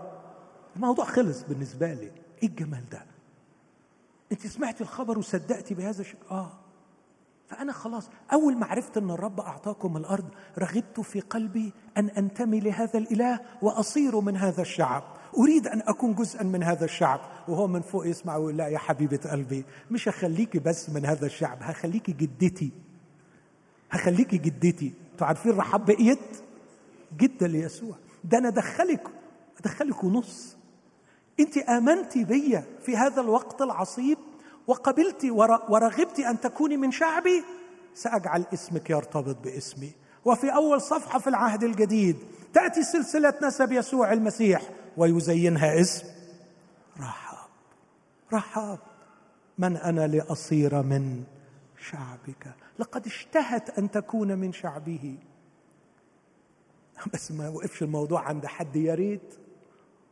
[0.75, 2.11] الموضوع خلص بالنسبة لي.
[2.43, 3.05] إيه الجمال ده؟
[4.31, 6.51] أنت سمعتي الخبر وصدقتي بهذا الشيء؟ آه.
[7.51, 10.25] فأنا خلاص أول ما عرفت أن الرب أعطاكم الأرض
[10.59, 15.03] رغبت في قلبي أن أنتمي لهذا الإله وأصير من هذا الشعب.
[15.37, 17.19] أريد أن أكون جزءا من هذا الشعب.
[17.47, 21.57] وهو من فوق يسمع ويقول لا يا حبيبة قلبي مش هخليكي بس من هذا الشعب
[21.61, 22.71] هخليكي جدتي
[23.91, 24.93] هخليكي جدتي.
[25.11, 26.43] أنتوا عارفين رحاب بقيت؟
[27.17, 27.95] جدة ليسوع.
[28.23, 29.07] ده أنا أدخلك
[29.59, 30.57] أدخلك ونص.
[31.39, 34.17] أنت آمنتي بيا في هذا الوقت العصيب؟
[34.71, 35.25] وقبلت
[35.69, 37.43] ورغبت أن تكوني من شعبي
[37.93, 39.91] سأجعل اسمك يرتبط باسمي.
[40.25, 42.17] وفي أول صفحة في العهد الجديد
[42.53, 44.61] تأتي سلسلة نسب يسوع المسيح
[44.97, 46.07] ويزينها اسم
[46.99, 47.49] رحاب
[48.33, 48.79] رحاب
[49.57, 51.23] من أنا لأصير من
[51.89, 55.17] شعبك؟ لقد اشتهت أن تكون من شعبه.
[57.13, 59.35] بس ما وقفش الموضوع عند حد يا ريت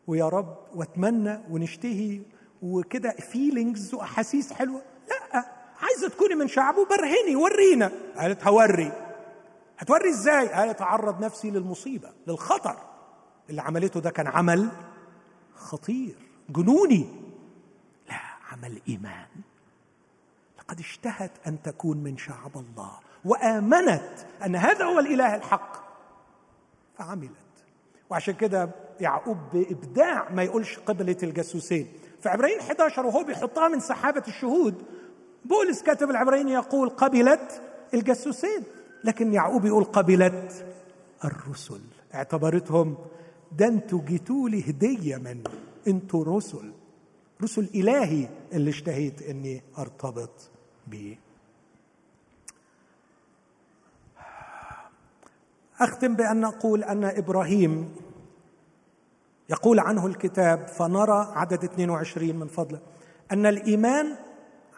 [0.08, 2.22] ويا رب وأتمنى ونشتهي.
[2.62, 4.82] وكده فيلينجز وأحاسيس حلوة.
[5.10, 5.46] لا
[5.82, 7.92] عايزة تكوني من شعبه برهني ورينا.
[8.18, 8.92] قالت هوري.
[9.78, 12.78] هتوري إزاي؟ قالت اعرض نفسي للمصيبة للخطر.
[13.50, 14.70] اللي عملته ده كان عمل
[15.56, 16.16] خطير
[16.50, 17.10] جنوني.
[18.10, 18.20] لا
[18.52, 19.28] عمل إيمان.
[20.60, 24.14] لقد اشتهت أن تكون من شعب الله وآمنت
[24.46, 25.90] أن هذا هو الإله الحق.
[26.98, 27.49] فعملت.
[28.10, 28.70] وعشان كده
[29.02, 31.88] يعقوب بإبداع ما يقولش قبلة الجاسوسين.
[32.22, 34.84] في عبرين 11 وهو بيحطها من سحابه الشهود
[35.46, 37.62] بولس كاتب العبرين يقول قبلت
[37.94, 38.64] الجاسوسين
[39.04, 40.66] لكن يعقوب يقول قبلت
[41.26, 41.82] الرسل.
[42.16, 42.98] اعتبرتهم
[43.58, 45.44] ده أنتوا جيتوا لي هديه من
[45.88, 46.72] أنتوا رسل
[47.44, 50.50] رسل إلهي اللي اشتهيت إني أرتبط
[50.88, 51.18] به
[55.80, 57.96] أختم بأن أقول أن إبراهيم
[59.50, 62.80] يقول عنه الكتاب فنرى عدد 22 من فضله.
[63.32, 64.16] أن الإيمان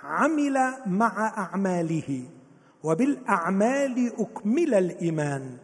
[0.04, 2.24] عمل مع أعماله
[2.84, 5.58] وبالأعمال أكمل الإيمان.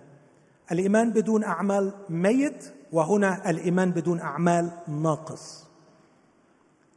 [0.72, 5.68] الإيمان بدون أعمال ميت وهنا الإيمان بدون أعمال ناقص.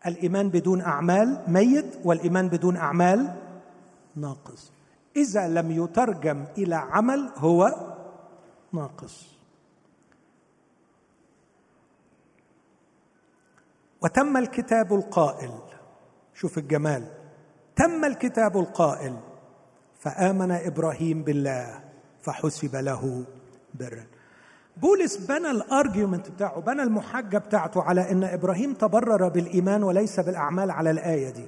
[0.07, 3.34] الإيمان بدون أعمال ميت والإيمان بدون أعمال
[4.16, 4.72] ناقص.
[5.16, 7.89] إذا لم يترجم إلى عمل هو
[8.73, 9.27] ناقص.
[14.03, 15.53] وتم الكتاب القائل.
[16.35, 17.07] شوف الجمال.
[17.77, 19.16] تم الكتاب القائل.
[20.01, 21.81] فآمن إبراهيم بالله
[22.23, 23.25] فحسب له
[23.75, 24.07] برا.
[24.77, 30.91] بولس بنى الأرجيومنت بتاعه بنى المحجة بتاعته على إن إبراهيم تبرر بالإيمان وليس بالأعمال على
[30.91, 31.47] الآية دي.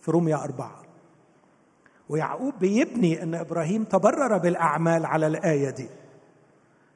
[0.00, 0.82] في روميا أربعة.
[2.08, 5.88] ويعقوب بيبني إن إبراهيم تبرر بالأعمال على الآية دي.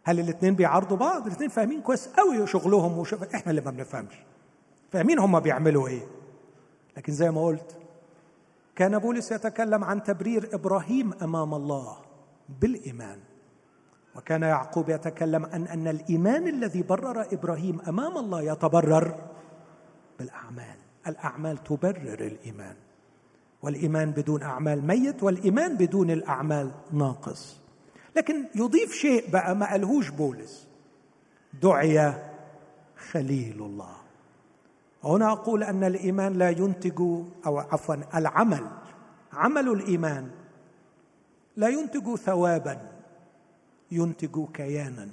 [0.04, 4.14] هل الاثنين بيعارضوا بعض؟ الاثنين فاهمين كويس قوي شغلهم وشغل إحنا اللي ما بنفهمش.
[4.92, 6.06] فاهمين هم بيعملوا إيه.
[6.96, 7.76] لكن زي ما قلت
[8.76, 11.96] كان بولس يتكلم عن تبرير إبراهيم أمام الله
[12.60, 13.18] بالإيمان.
[14.16, 19.14] وكان يعقوب يتكلم عن أن الإيمان الذي برر إبراهيم أمام الله يتبرر
[20.18, 20.76] بالأعمال.
[21.06, 22.76] الأعمال تبرر الإيمان.
[23.62, 27.60] والإيمان بدون أعمال ميت والإيمان بدون الأعمال ناقص.
[28.16, 30.66] لكن يضيف شيء بقى ما قالهوش بولس.
[31.62, 32.14] دعي
[33.10, 33.96] خليل الله.
[35.04, 37.00] هنا أقول أن الإيمان لا ينتج
[37.46, 38.66] أو عفوا العمل
[39.32, 40.30] عمل الإيمان
[41.56, 42.78] لا ينتج ثوابا
[43.90, 45.08] ينتج كيانا.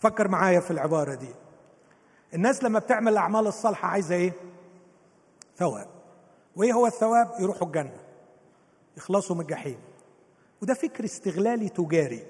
[0.00, 1.34] فكر معايا في العبارة دي.
[2.34, 4.32] الناس لما بتعمل الأعمال الصالحة عايزة إيه؟
[5.56, 5.86] ثواب.
[6.56, 7.96] وإيه هو الثواب؟ يروحوا الجنة.
[8.96, 9.78] يخلصوا من الجحيم.
[10.64, 12.22] وده فكر استغلالي تجاري.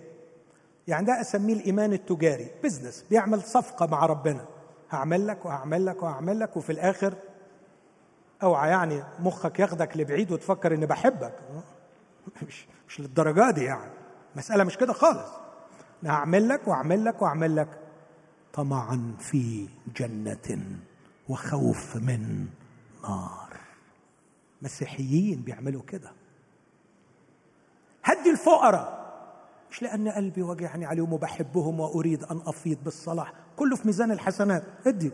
[0.88, 2.50] يعني ده أسميه الإيمان التجاري.
[2.64, 4.46] بزنس بيعمل صفقة مع ربنا.
[4.90, 7.14] هعمل لك وهعمل لك وهعمل لك وفي الآخر
[8.42, 11.34] أوعى يعني مخك ياخدك لبعيد وتفكر إني بحبك.
[12.48, 13.90] مش مش للدرجة دي يعني.
[14.36, 15.30] مسألة مش كده خالص.
[16.02, 17.68] أنا هعمل لك واعمل لك واعمل لك.
[18.52, 20.62] طمعا في جنة
[21.28, 22.46] وخوف من
[23.02, 23.56] نار.
[24.62, 26.23] مسيحيين بيعملوا كده.
[28.04, 29.04] هدي الفقراء.
[29.70, 33.32] مش لأن قلبي وجعني عليهم وبحبهم وأريد أن أفيض بالصلاح.
[33.56, 34.62] كله في ميزان الحسنات.
[34.86, 35.12] ادي.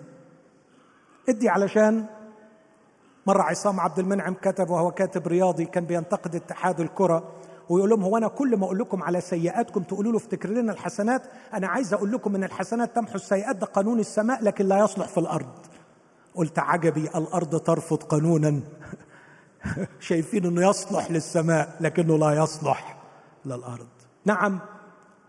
[1.29, 2.07] ادي علشان
[3.27, 7.33] مرة عصام عبد المنعم كتب وهو كاتب رياضي كان بينتقد اتحاد الكرة
[7.69, 11.23] ويقول لهم هو أنا كل ما أقول لكم على سيئاتكم تقولوا له افتكر لنا الحسنات.
[11.55, 15.19] أنا عايز أقول لكم إن الحسنات تمحو السيئات ده قانون السماء لكن لا يصلح في
[15.19, 15.67] الأرض.
[16.35, 18.61] قلت عجبي الأرض ترفض قانونا.
[20.01, 22.97] شايفين إنه يصلح للسماء لكنه لا يصلح
[23.45, 23.89] للأرض.
[24.25, 24.59] نعم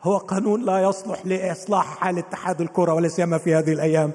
[0.04, 4.12] هو قانون لا يصلح لإصلاح حال اتحاد الكرة ولا سيما في هذه الأيام.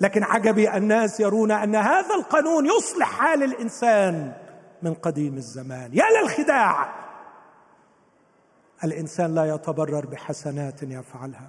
[0.00, 4.32] لكن عجبي الناس يرون أن هذا القانون يصلح حال الإنسان
[4.82, 5.90] من قديم الزمان.
[5.92, 7.06] يا للخداع!
[8.84, 11.48] الإنسان لا يتبرر بحسنات يفعلها.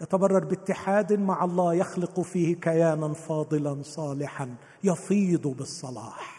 [0.00, 6.33] يتبرر باتحاد مع الله يخلق فيه كيانا فاضلا صالحا يفيض بالصلاح.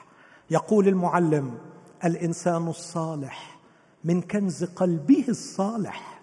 [0.50, 1.58] يقول المعلم
[2.06, 3.60] الإنسان الصالح
[4.04, 6.22] من كنز قلبه الصالح.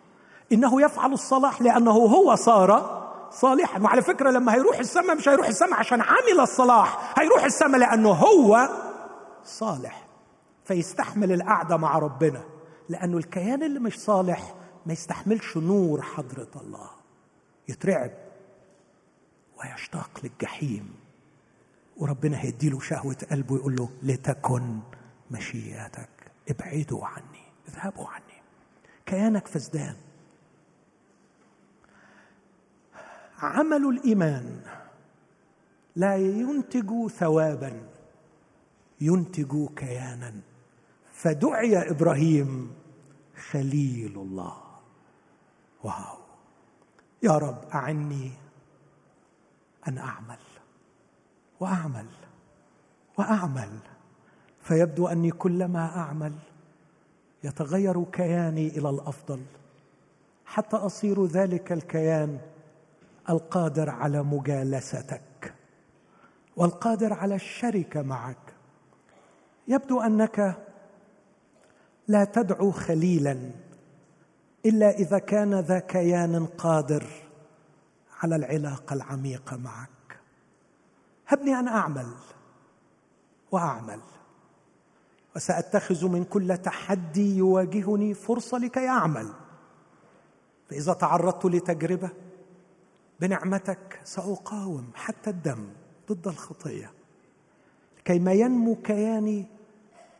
[0.52, 3.80] إنه يفعل الصلاح لأنه هو صار صالحا.
[3.80, 8.68] وعلى فكرة لما هيروح السماء مش هيروح السماء عشان عمل الصلاح هيروح السماء لأنه هو
[9.44, 10.06] صالح.
[10.64, 12.42] فيستحمل القعدة مع ربنا
[12.88, 14.54] لأنه الكيان اللي مش صالح
[14.86, 16.90] ما يستحملش نور حضرة الله.
[17.68, 18.10] يترعب
[19.58, 20.94] ويشتاق للجحيم.
[21.96, 24.78] وربنا هيديله شهوة قلبه يقول له لتكن
[25.30, 26.08] مشيئتك.
[26.48, 28.42] ابعدوا عني اذهبوا عني.
[29.06, 29.96] كيانك فزدان
[33.38, 34.60] عمل الإيمان
[35.96, 37.88] لا ينتج ثوابا
[39.00, 40.34] ينتج كيانا.
[41.12, 42.72] فدعي إبراهيم
[43.50, 44.56] خليل الله.
[45.84, 46.18] واو.
[47.22, 48.32] يا رب أعني
[49.88, 50.38] أن أعمل.
[51.62, 52.06] وأعمل
[53.18, 53.70] وأعمل.
[54.60, 56.32] فيبدو أني كلما أعمل
[57.44, 59.42] يتغير كياني إلى الأفضل.
[60.46, 62.38] حتى أصير ذلك الكيان
[63.30, 65.54] القادر على مجالستك
[66.56, 68.54] والقادر على الشركة معك.
[69.68, 70.58] يبدو أنك
[72.08, 73.50] لا تدعو خليلا
[74.66, 77.06] إلا إذا كان ذا كيان قادر
[78.22, 79.91] على العلاقة العميقة معك.
[81.32, 82.06] هبني ان أعمل
[83.52, 84.00] وأعمل.
[85.36, 89.32] وسأتخذ من كل تحدي يواجهني فرصة لكي أعمل.
[90.70, 92.10] فإذا تعرضت لتجربة
[93.20, 95.68] بنعمتك سأقاوم حتى الدم
[96.12, 96.92] ضد الخطية.
[98.04, 99.46] كيما ينمو كياني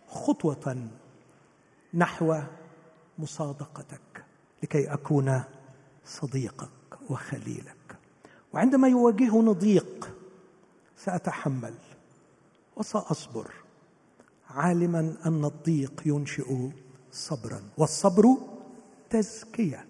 [0.09, 0.89] خطوة
[1.95, 2.39] نحو
[3.19, 4.25] مصادقتك.
[4.63, 5.43] لكي أكون
[6.05, 6.71] صديقك
[7.11, 7.97] وخليلك.
[8.53, 10.12] وعندما يواجهني ضيق
[11.05, 11.75] سأتحمل
[12.77, 13.51] وسأصبر
[14.51, 16.71] عالما أن الضيق ينشئ
[17.13, 18.25] صبرا والصبر
[19.11, 19.87] تزكية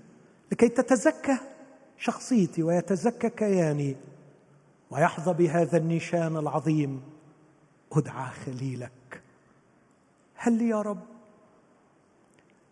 [0.53, 1.39] لكي تتزكى
[1.99, 3.97] شخصيتي ويتزكى كياني
[4.91, 7.03] ويحظى بهذا النشان العظيم
[7.93, 9.23] أدعى خليلك.
[10.35, 11.03] هل لي يا رب؟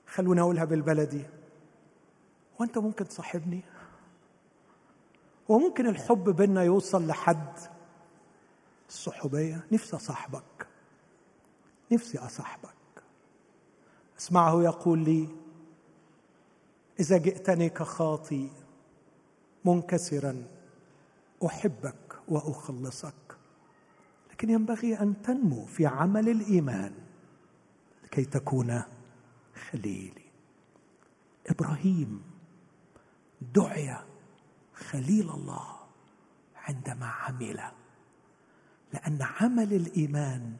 [0.06, 1.22] خلونا اقولها بالبلدي
[2.58, 3.60] وأنت ممكن تصاحبني.
[5.48, 7.79] وممكن الحب بينا يوصل لحد.
[8.90, 9.66] الصحوبية.
[9.72, 10.66] نفسي أصاحبك.
[11.92, 12.74] نفسي أصاحبك.
[14.18, 15.28] أسمعه يقول لي
[17.00, 18.50] إذا جئتني كخاطي
[19.64, 20.44] منكسرا
[21.46, 23.36] أحبك وأخلصك.
[24.30, 26.94] لكن ينبغي أن تنمو في عمل الإيمان
[28.04, 28.82] لكي تكون
[29.70, 30.30] خليلي.
[31.46, 32.22] إبراهيم
[33.54, 33.96] دعي
[34.74, 35.76] خليل الله
[36.56, 37.79] عندما عمل.
[38.92, 40.52] لأن عمل الإيمان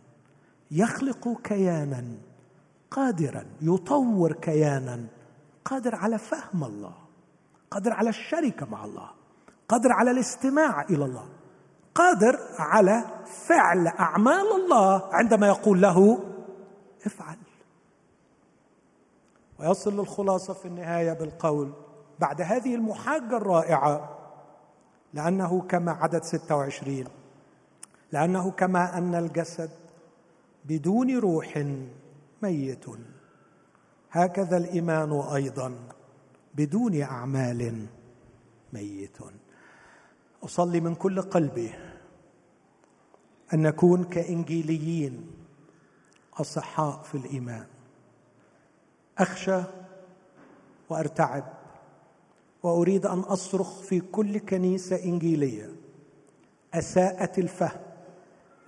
[0.70, 2.04] يخلق كيانا
[2.90, 5.06] قادرا يطور كيانا
[5.64, 6.94] قادر على فهم الله
[7.70, 9.10] قادر على الشركة مع الله
[9.68, 11.28] قادر على الاستماع إلى الله
[11.94, 13.04] قادر على
[13.46, 16.24] فعل أعمال الله عندما يقول له
[17.06, 17.36] افعل.
[19.60, 21.72] ويصل للخلاصة في النهاية بالقول
[22.20, 24.16] بعد هذه المحاجة الرائعة
[25.14, 27.04] لأنه كما عدد 26
[28.12, 29.70] لأنه كما أن الجسد
[30.64, 31.66] بدون روح
[32.42, 32.84] ميت.
[34.10, 35.74] هكذا الإيمان أيضا
[36.54, 37.86] بدون أعمال
[38.72, 39.18] ميت.
[40.42, 41.70] أصلي من كل قلبي
[43.54, 45.30] أن نكون كإنجيليين
[46.34, 47.66] أصحاء في الإيمان.
[49.18, 49.62] أخشى
[50.88, 51.44] وأرتعب
[52.62, 55.70] وأريد أن أصرخ في كل كنيسة إنجيلية
[56.74, 57.89] أساءت الفهم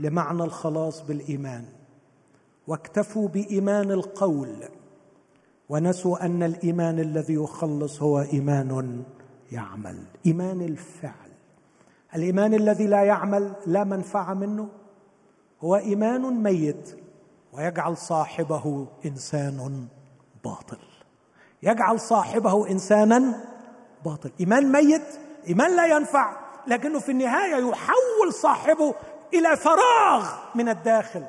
[0.00, 1.64] لمعنى الخلاص بالإيمان.
[2.66, 4.56] واكتفوا بإيمان القول
[5.68, 9.02] ونسوا أن الإيمان الذي يخلص هو إيمان
[9.52, 11.30] يعمل إيمان الفعل.
[12.14, 14.68] الإيمان الذي لا يعمل لا منفعة منه
[15.60, 16.96] هو إيمان ميت
[17.52, 19.86] ويجعل صاحبه إنسان
[20.44, 20.78] باطل.
[21.62, 23.44] يجعل صاحبه إنسانا
[24.04, 24.30] باطل.
[24.40, 25.06] إيمان ميت
[25.48, 26.36] إيمان لا ينفع
[26.66, 28.94] لكنه في النهاية يحول صاحبه
[29.34, 31.24] إلى فراغ من الداخل.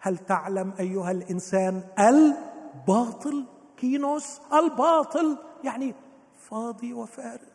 [0.00, 3.44] هل تعلم أيها الإنسان الباطل؟
[3.76, 5.94] كينوس الباطل يعني
[6.50, 7.50] فاضي وفارغ.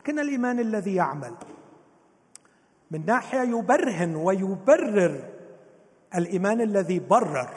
[0.00, 1.34] لكن الإيمان الذي يعمل
[2.90, 5.24] من ناحية يبرهن ويبرر
[6.14, 7.54] الإيمان الذي برر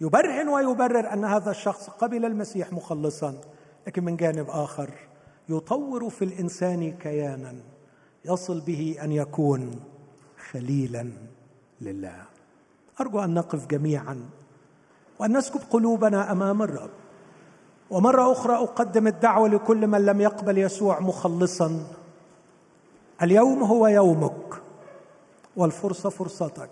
[0.00, 3.40] يبرهن ويبرر أن هذا الشخص قبل المسيح مخلصا
[3.86, 4.90] لكن من جانب آخر
[5.48, 7.54] يطور في الإنسان كيانا.
[8.24, 9.80] يصل به أن يكون
[10.50, 11.10] خليلا
[11.80, 12.22] لله.
[13.00, 14.30] أرجو أن نقف جميعا
[15.18, 16.90] وأن نسكب قلوبنا أمام الرب.
[17.90, 21.86] ومرة أخرى أقدم الدعوة لكل من لم يقبل يسوع مخلصا.
[23.22, 24.62] اليوم هو يومك
[25.56, 26.70] والفرصة فرصتك.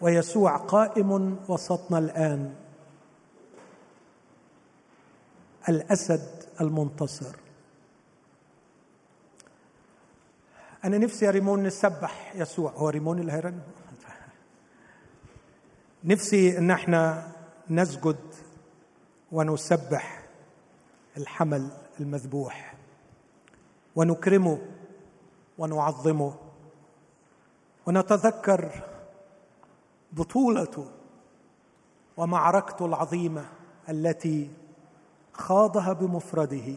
[0.00, 2.54] ويسوع قائم وسطنا الآن.
[5.68, 6.28] الأسد
[6.60, 7.41] المنتصر.
[10.84, 12.70] أنا نفسي يا ريمون نسبح يسوع.
[12.70, 13.60] هو ريمون اللي هيرن؟
[16.04, 17.32] نفسي إن إحنا
[17.70, 18.34] نسجد
[19.32, 20.22] ونسبح
[21.16, 21.68] الحمل
[22.00, 22.74] المذبوح
[23.96, 24.58] ونكرمه
[25.58, 26.34] ونعظمه
[27.86, 28.82] ونتذكر
[30.12, 30.90] بطولته
[32.16, 33.44] ومعركته العظيمة
[33.88, 34.50] التي
[35.32, 36.74] خاضها بمفرده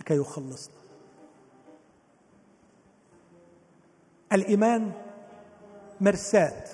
[0.00, 0.85] لكي يخلصنا.
[4.32, 4.92] الإيمان
[6.00, 6.64] مرساه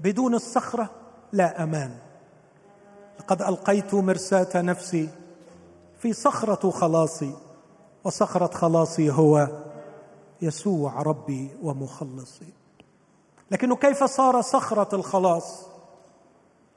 [0.00, 0.90] بدون الصخرة
[1.32, 1.98] لا أمان.
[3.20, 5.08] لقد ألقيت مرساه نفسي
[5.98, 7.34] في صخرة خلاصي
[8.04, 9.48] وصخرة خلاصي هو
[10.42, 12.52] يسوع ربي ومخلصي.
[13.50, 15.66] لكنه كيف صار صخرة الخلاص؟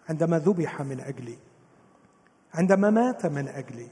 [0.10, 1.38] عندما ذبح من أجلي
[2.54, 3.88] عندما مات من أجلي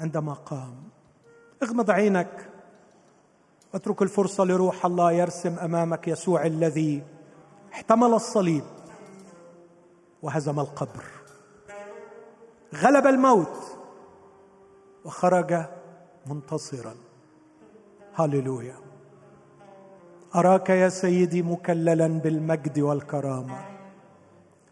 [0.00, 0.74] عندما قام.
[1.62, 2.48] اغمض عينك
[3.74, 7.02] واترك الفرصة لروح الله يرسم أمامك يسوع الذي
[7.72, 8.64] احتمل الصليب
[10.22, 11.04] وهزم القبر.
[12.74, 13.78] غلب الموت
[15.04, 15.64] وخرج
[16.26, 16.94] منتصرا.
[18.14, 18.76] هللويا.
[20.34, 23.64] أراك يا سيدي مكللا بالمجد والكرامة.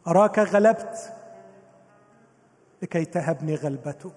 [0.07, 1.13] أراك غلبت
[2.83, 4.13] لكي تهبني غلبتك.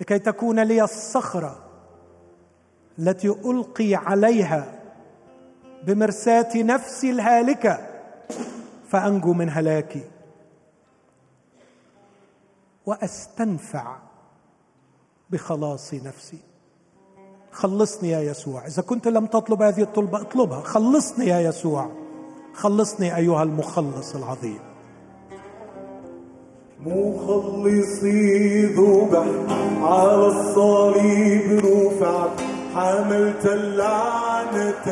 [0.00, 1.65] لكي تكون لي الصخرة
[2.98, 4.72] التي ألقي عليها
[5.84, 7.78] بمرساة نفسي الهالكة
[8.88, 10.04] فأنجو من هلاكي.
[12.86, 13.96] وأستنفع
[15.30, 16.38] بخلاص نفسي.
[17.52, 18.66] خلصني يا يسوع.
[18.66, 20.60] إذا كنت لم تطلب هذه الطلبة اطلبها.
[20.60, 21.90] خلصني يا يسوع.
[22.54, 24.58] خلصني أيها المخلص العظيم.
[26.80, 29.26] مخلصي ذبح
[29.82, 34.86] على الصليب رفع حملت اللعنة.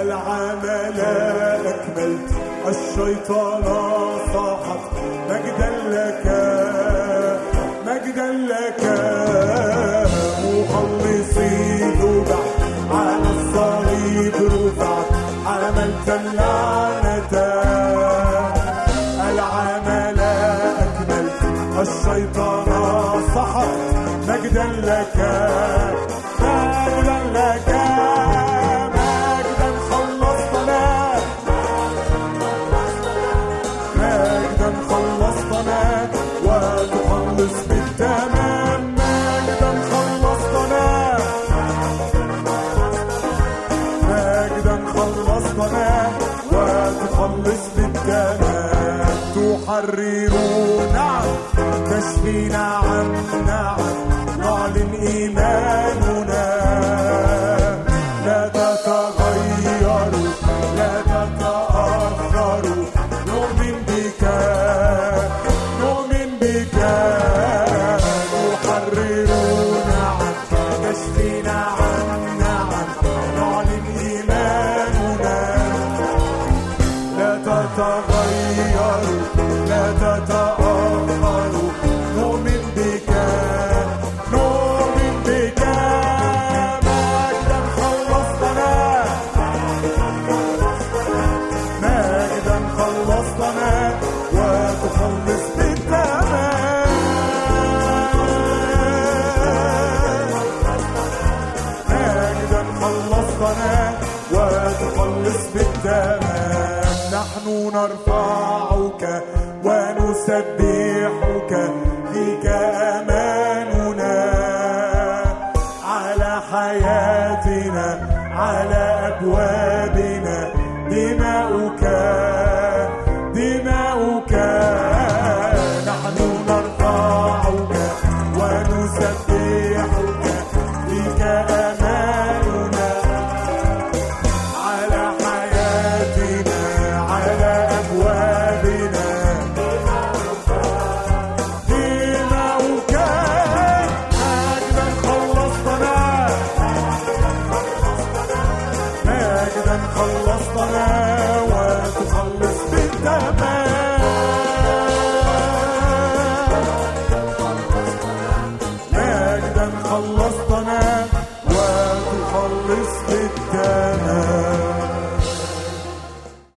[0.00, 1.00] العمل
[1.66, 2.30] أكملت.
[2.68, 3.64] الشيطان
[4.32, 4.80] صاحت
[5.30, 6.43] مجدا لك.